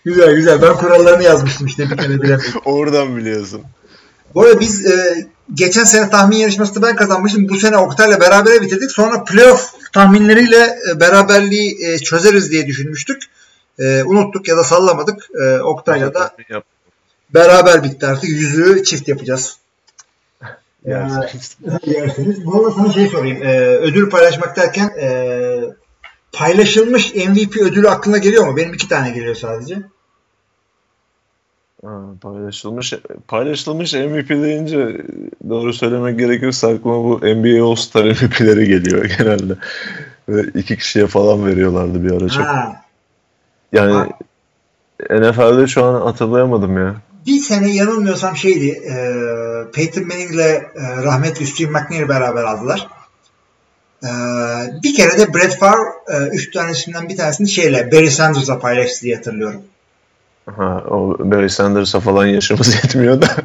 [0.05, 0.61] Güzel güzel.
[0.61, 2.51] Ben kurallarını yazmıştım işte bir kere bilemedim.
[2.65, 3.61] Oradan biliyorsun.
[4.35, 7.49] Bu arada biz e, geçen sene tahmin yarışmasında ben kazanmıştım.
[7.49, 8.91] Bu sene Oktay'la berabere bitirdik.
[8.91, 13.23] Sonra playoff tahminleriyle e, beraberliği e, çözeriz diye düşünmüştük.
[13.79, 15.27] E, unuttuk ya da sallamadık.
[15.41, 16.35] E, Oktay'la da
[17.29, 18.29] beraber bitti artık.
[18.29, 19.57] Yüzüğü çift yapacağız.
[20.85, 21.11] Yani.
[21.85, 22.45] Yerseniz.
[22.45, 23.43] Bu arada sana şey sorayım.
[23.43, 25.59] E, ödül paylaşmak derken e,
[26.31, 28.57] paylaşılmış MVP ödülü aklına geliyor mu?
[28.57, 29.77] Benim iki tane geliyor sadece.
[31.87, 32.93] Ha, paylaşılmış
[33.27, 35.05] paylaşılmış MVP deyince
[35.49, 39.53] doğru söylemek gerekirse aklıma bu NBA All-Star MVP'leri geliyor genelde.
[40.29, 42.45] Ve iki kişiye falan veriyorlardı bir ara çok.
[42.45, 42.81] Ha.
[43.73, 44.07] Yani Ha.
[45.19, 46.95] NFL'de şu an hatırlayamadım ya.
[47.25, 48.95] bir sene yanılmıyorsam şeydi e,
[49.73, 52.87] Peyton Manning ile e, rahmetli Steve McNair beraber aldılar.
[54.03, 54.09] E,
[54.83, 59.15] bir kere de Brett Favre e, üç tanesinden bir tanesini şeyle Barry Sanders'la paylaştı diye
[59.15, 59.61] hatırlıyorum.
[60.55, 63.27] Ha, o Barry Sanders'a falan yaşımız yetmiyor da.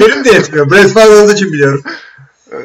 [0.00, 0.70] Benim de yetmiyor.
[0.70, 1.82] Brett Favre için biliyorum.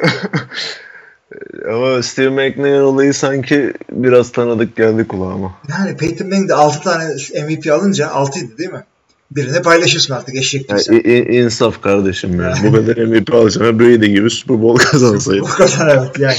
[1.72, 5.54] Ama Steve McNair olayı sanki biraz tanıdık geldi kulağıma.
[5.70, 7.04] Yani Peyton Manning de 6 tane
[7.46, 8.84] MVP alınca 6'ydı değil mi?
[9.30, 10.94] Birini paylaşırsın artık eşek Yani, değilsen.
[10.94, 12.54] i- i- insaf kardeşim ya.
[12.64, 15.40] Bu kadar MVP alacağına Brady gibi Super Bowl kazansaydı.
[15.40, 16.36] Bu kadar evet yani.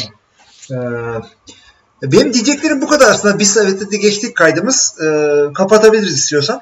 [0.72, 0.76] Ee,
[2.04, 3.40] benim diyeceklerim bu kadar aslında.
[3.40, 4.98] Biz evet de geçtik kaydımız.
[5.02, 6.62] Ee, kapatabiliriz istiyorsan.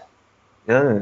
[0.67, 1.01] Yani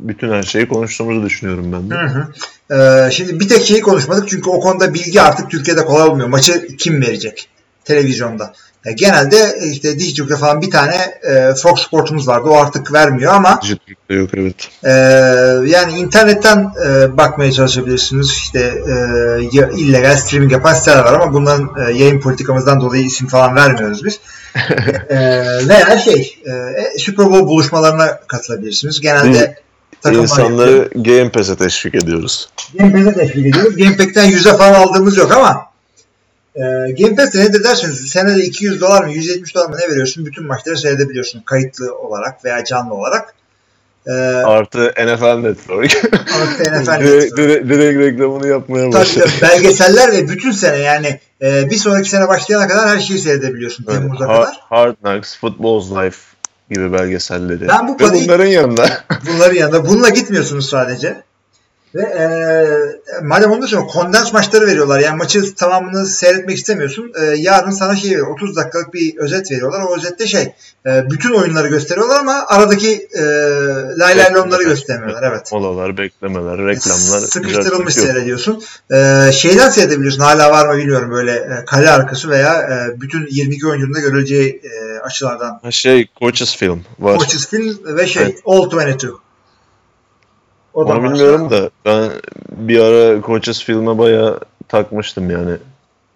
[0.00, 1.94] bütün her şeyi konuştuğumuzu düşünüyorum ben de.
[1.94, 2.28] Hı hı.
[2.70, 6.28] Ee, şimdi bir tek şeyi konuşmadık çünkü o konuda bilgi artık Türkiye'de kolay olmuyor.
[6.28, 7.48] Maçı kim verecek
[7.84, 8.52] televizyonda?
[8.84, 12.48] Yani genelde işte Dijitürk'te falan bir tane e, Fox Sports'umuz vardı.
[12.48, 14.68] O artık vermiyor ama Dijitalde yok evet.
[14.84, 14.90] e,
[15.70, 18.30] yani internetten e, bakmaya çalışabilirsiniz.
[18.30, 19.42] İşte e,
[19.76, 24.20] illegal streaming yapan siteler var ama bunların e, yayın politikamızdan dolayı isim falan vermiyoruz biz.
[25.08, 25.18] e,
[25.68, 29.00] veya şey e, Super Bowl buluşmalarına katılabilirsiniz.
[29.00, 29.38] Genelde
[30.04, 30.22] yapıyor.
[30.22, 32.48] İnsanları Game Pass'e teşvik ediyoruz.
[32.78, 33.76] Game Pass'e teşvik ediyoruz.
[33.76, 35.71] Game Pack'ten 100'e falan aldığımız yok ama
[36.56, 36.60] e,
[36.98, 40.26] Game Pass'te nedir derseniz senede 200 dolar mı 170 dolar mı ne veriyorsun?
[40.26, 41.40] Bütün maçları seyredebiliyorsun.
[41.40, 43.34] Kayıtlı olarak veya canlı olarak.
[44.06, 44.12] E,
[44.44, 45.96] Artı NFL Network.
[46.40, 49.26] artı NFL direkt, direkt, direkt reklamını yapmaya başladı.
[49.40, 53.84] tabii, belgeseller ve bütün sene yani e, bir sonraki sene başlayana kadar her şeyi seyredebiliyorsun
[53.88, 54.60] Evet, Temmuz'a Hard, kadar.
[54.68, 56.18] Hard Knocks, Football's Life
[56.70, 57.68] gibi belgeselleri.
[57.68, 58.86] Ben bu Ve bunların yanında
[59.32, 61.22] Bunların yanında bununla gitmiyorsunuz sadece.
[61.94, 62.26] Ve e,
[63.22, 65.00] madem onu da söylüyorum kondens maçları veriyorlar.
[65.00, 67.12] Yani maçı tamamını seyretmek istemiyorsun.
[67.20, 68.26] E, yarın sana şey veriyor.
[68.26, 69.80] 30 dakikalık bir özet veriyorlar.
[69.82, 70.52] O özette şey
[70.86, 73.22] e, bütün oyunları gösteriyorlar ama aradaki e,
[73.98, 75.30] lay lay lomları göstermiyorlar.
[75.32, 75.52] Evet.
[75.52, 77.20] Molalar, beklemeler, reklamlar.
[77.20, 78.62] Sıkıştırılmış seyrediyorsun.
[78.92, 80.20] E, şeyden seyredebiliyorsun.
[80.20, 81.10] Hala var mı bilmiyorum.
[81.10, 85.60] Böyle e, kale arkası veya e, bütün 22 oyuncunun da görüleceği e, açılardan.
[85.70, 87.18] Şey Coaches Film var.
[87.18, 88.38] Coaches Film ve şey Evet.
[88.44, 89.06] All 22.
[90.74, 92.10] O da Onu bilmiyorum da ben
[92.50, 95.56] bir ara Coaches Film'e bayağı takmıştım yani.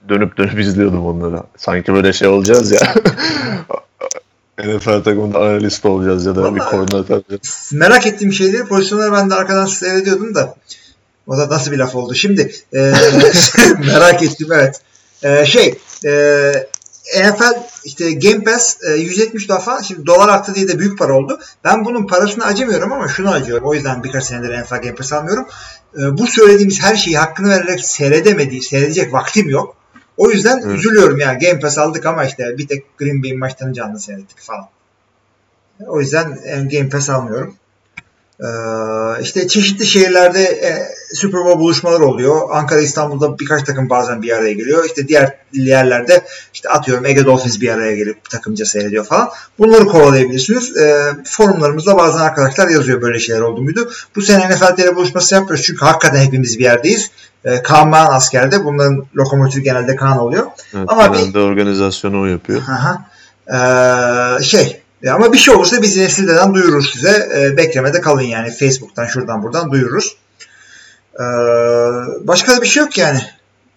[0.09, 1.43] Dönüp dönüp izliyordum onları.
[1.57, 2.95] Sanki böyle şey olacağız ya.
[4.65, 7.71] NFL takımında analist olacağız ya da bir Vallahi- koordinatör olacağız.
[7.73, 10.55] merak ettiğim şeyleri pozisyonları ben de arkadan seyrediyordum da
[11.27, 12.15] o da nasıl bir laf oldu.
[12.15, 12.79] Şimdi e,
[13.87, 14.81] merak ettim evet.
[15.23, 15.75] E, şey
[16.07, 16.53] e,
[17.15, 21.41] NFL işte Game Pass e, 170 defa şimdi dolar arttı diye de büyük para oldu.
[21.65, 23.69] Ben bunun parasını acımıyorum ama şunu acıyorum.
[23.69, 25.47] O yüzden birkaç senedir NFL Game Pass almıyorum.
[25.99, 29.77] E, bu söylediğimiz her şeyi hakkını vererek seyredemediği, seyredecek vaktim yok.
[30.17, 30.79] O yüzden Evet.
[30.79, 34.69] üzülüyorum yani Game Pass aldık ama işte bir tek Green Bay maçlarını canlı seyrettik falan.
[35.87, 37.55] O yüzden e, Game Pass almıyorum.
[38.41, 38.47] Ee,
[39.23, 42.41] işte çeşitli şehirlerde e, Super Bowl buluşmaları oluyor.
[42.53, 44.85] Ankara, İstanbul'da birkaç takım bazen bir araya geliyor.
[44.85, 46.25] İşte diğer yerlerde
[46.55, 49.29] işte atıyorum Ege Dolphins bir araya gelip takımca seyrediyor falan.
[49.59, 50.77] Bunları kovalayabilirsiniz.
[50.77, 53.91] Ee, forumlarımızda bazen arkadaşlar yazıyor böyle şeyler oldu muydu.
[54.17, 57.11] Bu sene NFL'de buluşması yapıyoruz çünkü hakikaten hepimiz bir yerdeyiz.
[57.45, 58.65] Ee, Kaan Mağan askerde.
[58.65, 60.47] Bunların lokomotifi genelde Kaan oluyor.
[60.75, 62.63] Evet, Ama bir- organizasyonu o yapıyor.
[62.63, 63.07] Aha.
[63.49, 67.29] Ee, şey e, ama bir şey olursa biz yine siteden duyururuz size.
[67.37, 68.51] Ee, beklemede kalın yani.
[68.51, 70.17] Facebook'tan şuradan buradan duyururuz.
[71.15, 71.25] Ee,
[72.21, 73.21] başka da bir şey yok yani.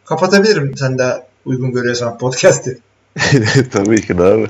[0.05, 2.79] Kapatabilirim sen de uygun görüyorsan podcast'i.
[3.71, 4.47] Tabii ki de abi.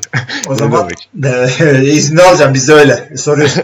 [0.48, 0.90] O Ne zaman
[1.24, 3.10] e, izni alacağım biz de öyle.
[3.18, 3.64] Soruyorsun.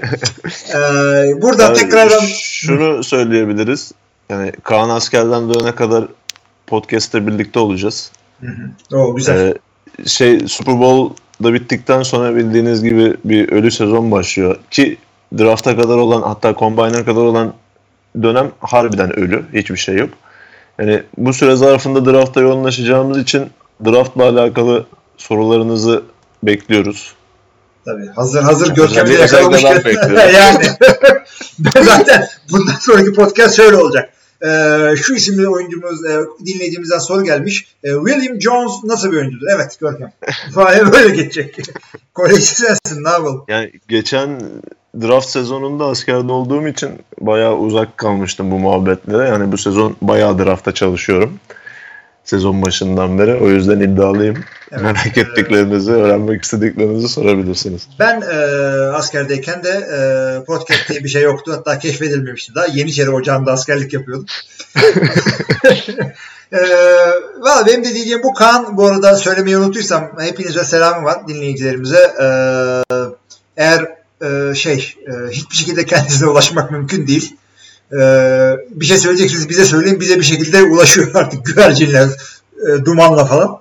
[0.69, 3.91] Ee, buradan Abi, tekrardan Şunu söyleyebiliriz.
[4.29, 6.07] Yani Kaan askerden dönene kadar
[6.67, 8.11] podcast'te birlikte olacağız.
[8.93, 9.37] o güzel.
[9.37, 9.55] Ee,
[10.05, 14.55] şey Super Bowl da bittikten sonra bildiğiniz gibi bir ölü sezon başlıyor.
[14.71, 14.97] Ki
[15.37, 17.53] draft'a kadar olan hatta combine'a kadar olan
[18.23, 19.45] dönem harbiden ölü.
[19.53, 20.09] Hiçbir şey yok.
[20.79, 23.49] Yani bu süre zarfında draft'a yoğunlaşacağımız için
[23.85, 24.85] draft'la alakalı
[25.17, 26.03] sorularınızı
[26.43, 27.13] bekliyoruz.
[27.85, 28.07] Tabii.
[28.15, 29.63] Hazır hazır Görkem'de Özellikle- yakalamış.
[29.63, 30.33] özellikle ben bekliyorum.
[30.39, 30.65] yani.
[31.59, 34.09] ben zaten bundan sonraki podcast şöyle olacak.
[34.43, 37.75] Ee, şu isimli oyuncumuz, e, dinleyicimizden soru gelmiş.
[37.83, 39.47] E, William Jones nasıl bir oyuncudur?
[39.55, 40.11] Evet Görkem.
[40.53, 41.59] Vay böyle geçecek.
[42.13, 43.43] Kolejci sensin ne yapalım?
[43.47, 44.41] Yani geçen
[45.01, 49.27] draft sezonunda askerde olduğum için bayağı uzak kalmıştım bu muhabbetlere.
[49.27, 51.39] Yani bu sezon bayağı draftta çalışıyorum.
[52.25, 53.35] Sezon başından beri.
[53.35, 54.37] O yüzden iddialıyım.
[54.71, 54.81] Evet.
[54.81, 57.87] Merak ettiklerinizi, öğrenmek istediklerinizi sorabilirsiniz.
[57.99, 58.35] Ben e,
[58.93, 59.99] askerdeyken de e,
[60.45, 61.53] podcast diye bir şey yoktu.
[61.55, 62.65] Hatta keşfedilmemişti daha.
[62.65, 64.25] Yeniçeri Ocağı'nda askerlik yapıyordum.
[66.51, 66.59] e,
[67.39, 68.77] Valla benim de diyeceğim bu Kaan.
[68.77, 72.13] Bu arada söylemeyi unuttuysam hepinize selamı var dinleyicilerimize.
[72.21, 72.27] E,
[73.57, 73.85] eğer
[74.21, 77.35] e, şey e, hiçbir şekilde kendisine ulaşmak mümkün değil.
[77.91, 77.97] E,
[78.69, 79.99] bir şey söyleyeceksiniz bize söyleyin.
[79.99, 82.09] Bize bir şekilde ulaşıyor artık güvercinler,
[82.67, 83.59] e, dumanla falan.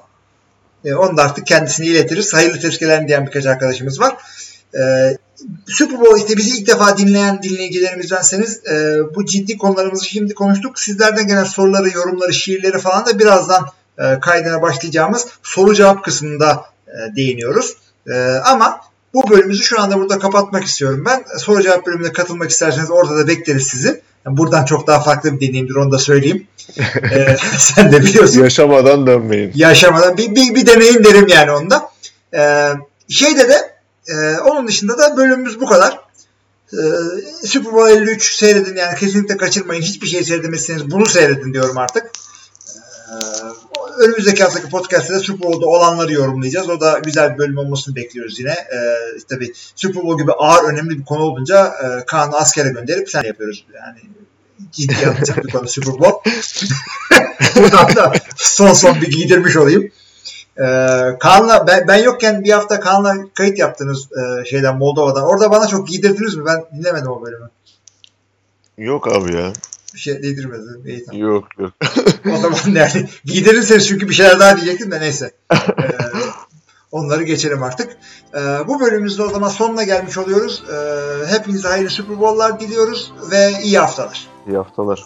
[0.84, 2.34] E, onu da artık kendisine iletiriz.
[2.34, 4.16] Hayırlı tezkeler diyen birkaç arkadaşımız var.
[4.74, 5.16] E,
[5.66, 10.78] Super Bowl işte bizi ilk defa dinleyen dinleyicilerimizdenseniz e, bu ciddi konularımızı şimdi konuştuk.
[10.78, 13.68] Sizlerden gelen soruları, yorumları, şiirleri falan da birazdan
[13.98, 17.76] e, kaydına başlayacağımız soru cevap kısmında e, değiniyoruz.
[18.44, 18.80] Ama
[19.14, 21.24] bu bölümümüzü şu anda burada kapatmak istiyorum ben.
[21.38, 24.02] Soru cevap bölümüne katılmak isterseniz orada da bekleriz sizi.
[24.26, 26.46] Yani buradan çok daha farklı bir deneyimdir onu da söyleyeyim.
[27.12, 29.52] E, sen de biliyorsun Yaşamadan dönmeyin.
[29.54, 31.90] yaşamadan bir, bir, bir deneyim derim yani onda.
[32.36, 32.70] Ee,
[33.08, 33.74] şeyde de
[34.08, 36.00] e, onun dışında da bölümümüz bu kadar.
[36.72, 36.76] Ee,
[37.46, 39.82] Super Bowl 53 seyredin yani kesinlikle kaçırmayın.
[39.82, 42.10] Hiçbir şey seyredemezseniz bunu seyredin diyorum artık.
[43.08, 43.14] Ee,
[43.98, 46.68] önümüzdeki haftaki podcast'te de Super Bowl'da olanları yorumlayacağız.
[46.68, 48.50] O da güzel bir bölüm olmasını bekliyoruz yine.
[48.50, 48.96] Ee,
[49.28, 53.66] tabii Super Bowl gibi ağır önemli bir konu olunca e, Kaan'ı askere gönderip sen yapıyoruz.
[53.74, 53.98] Yani
[54.72, 56.30] ciddi alacak bir konu Super Bowl.
[57.56, 59.90] Buradan da son son bir giydirmiş olayım.
[60.58, 60.62] Ee,
[61.20, 65.24] Kaan'la ben, ben yokken bir hafta Kaan'la kayıt yaptınız e, şeyden Moldova'dan.
[65.24, 66.46] Orada bana çok giydirdiniz mi?
[66.46, 67.50] Ben dinlemedim o bölümü.
[68.78, 69.52] Yok abi ya.
[69.94, 70.82] Bir şey giydirmedim.
[70.86, 71.22] İyi tamam.
[71.22, 71.72] Yok yok.
[72.34, 75.30] O zaman yani giydirirseniz çünkü bir şeyler daha diyecektim de neyse.
[75.52, 75.56] Ee,
[76.92, 77.96] onları geçelim artık.
[78.34, 78.38] Ee,
[78.68, 80.64] bu bölümümüzde o zaman sonuna gelmiş oluyoruz.
[80.72, 84.26] Ee, hepinize hayırlı Super Bowl'lar diliyoruz ve iyi haftalar.
[84.48, 85.04] İyi haftalar.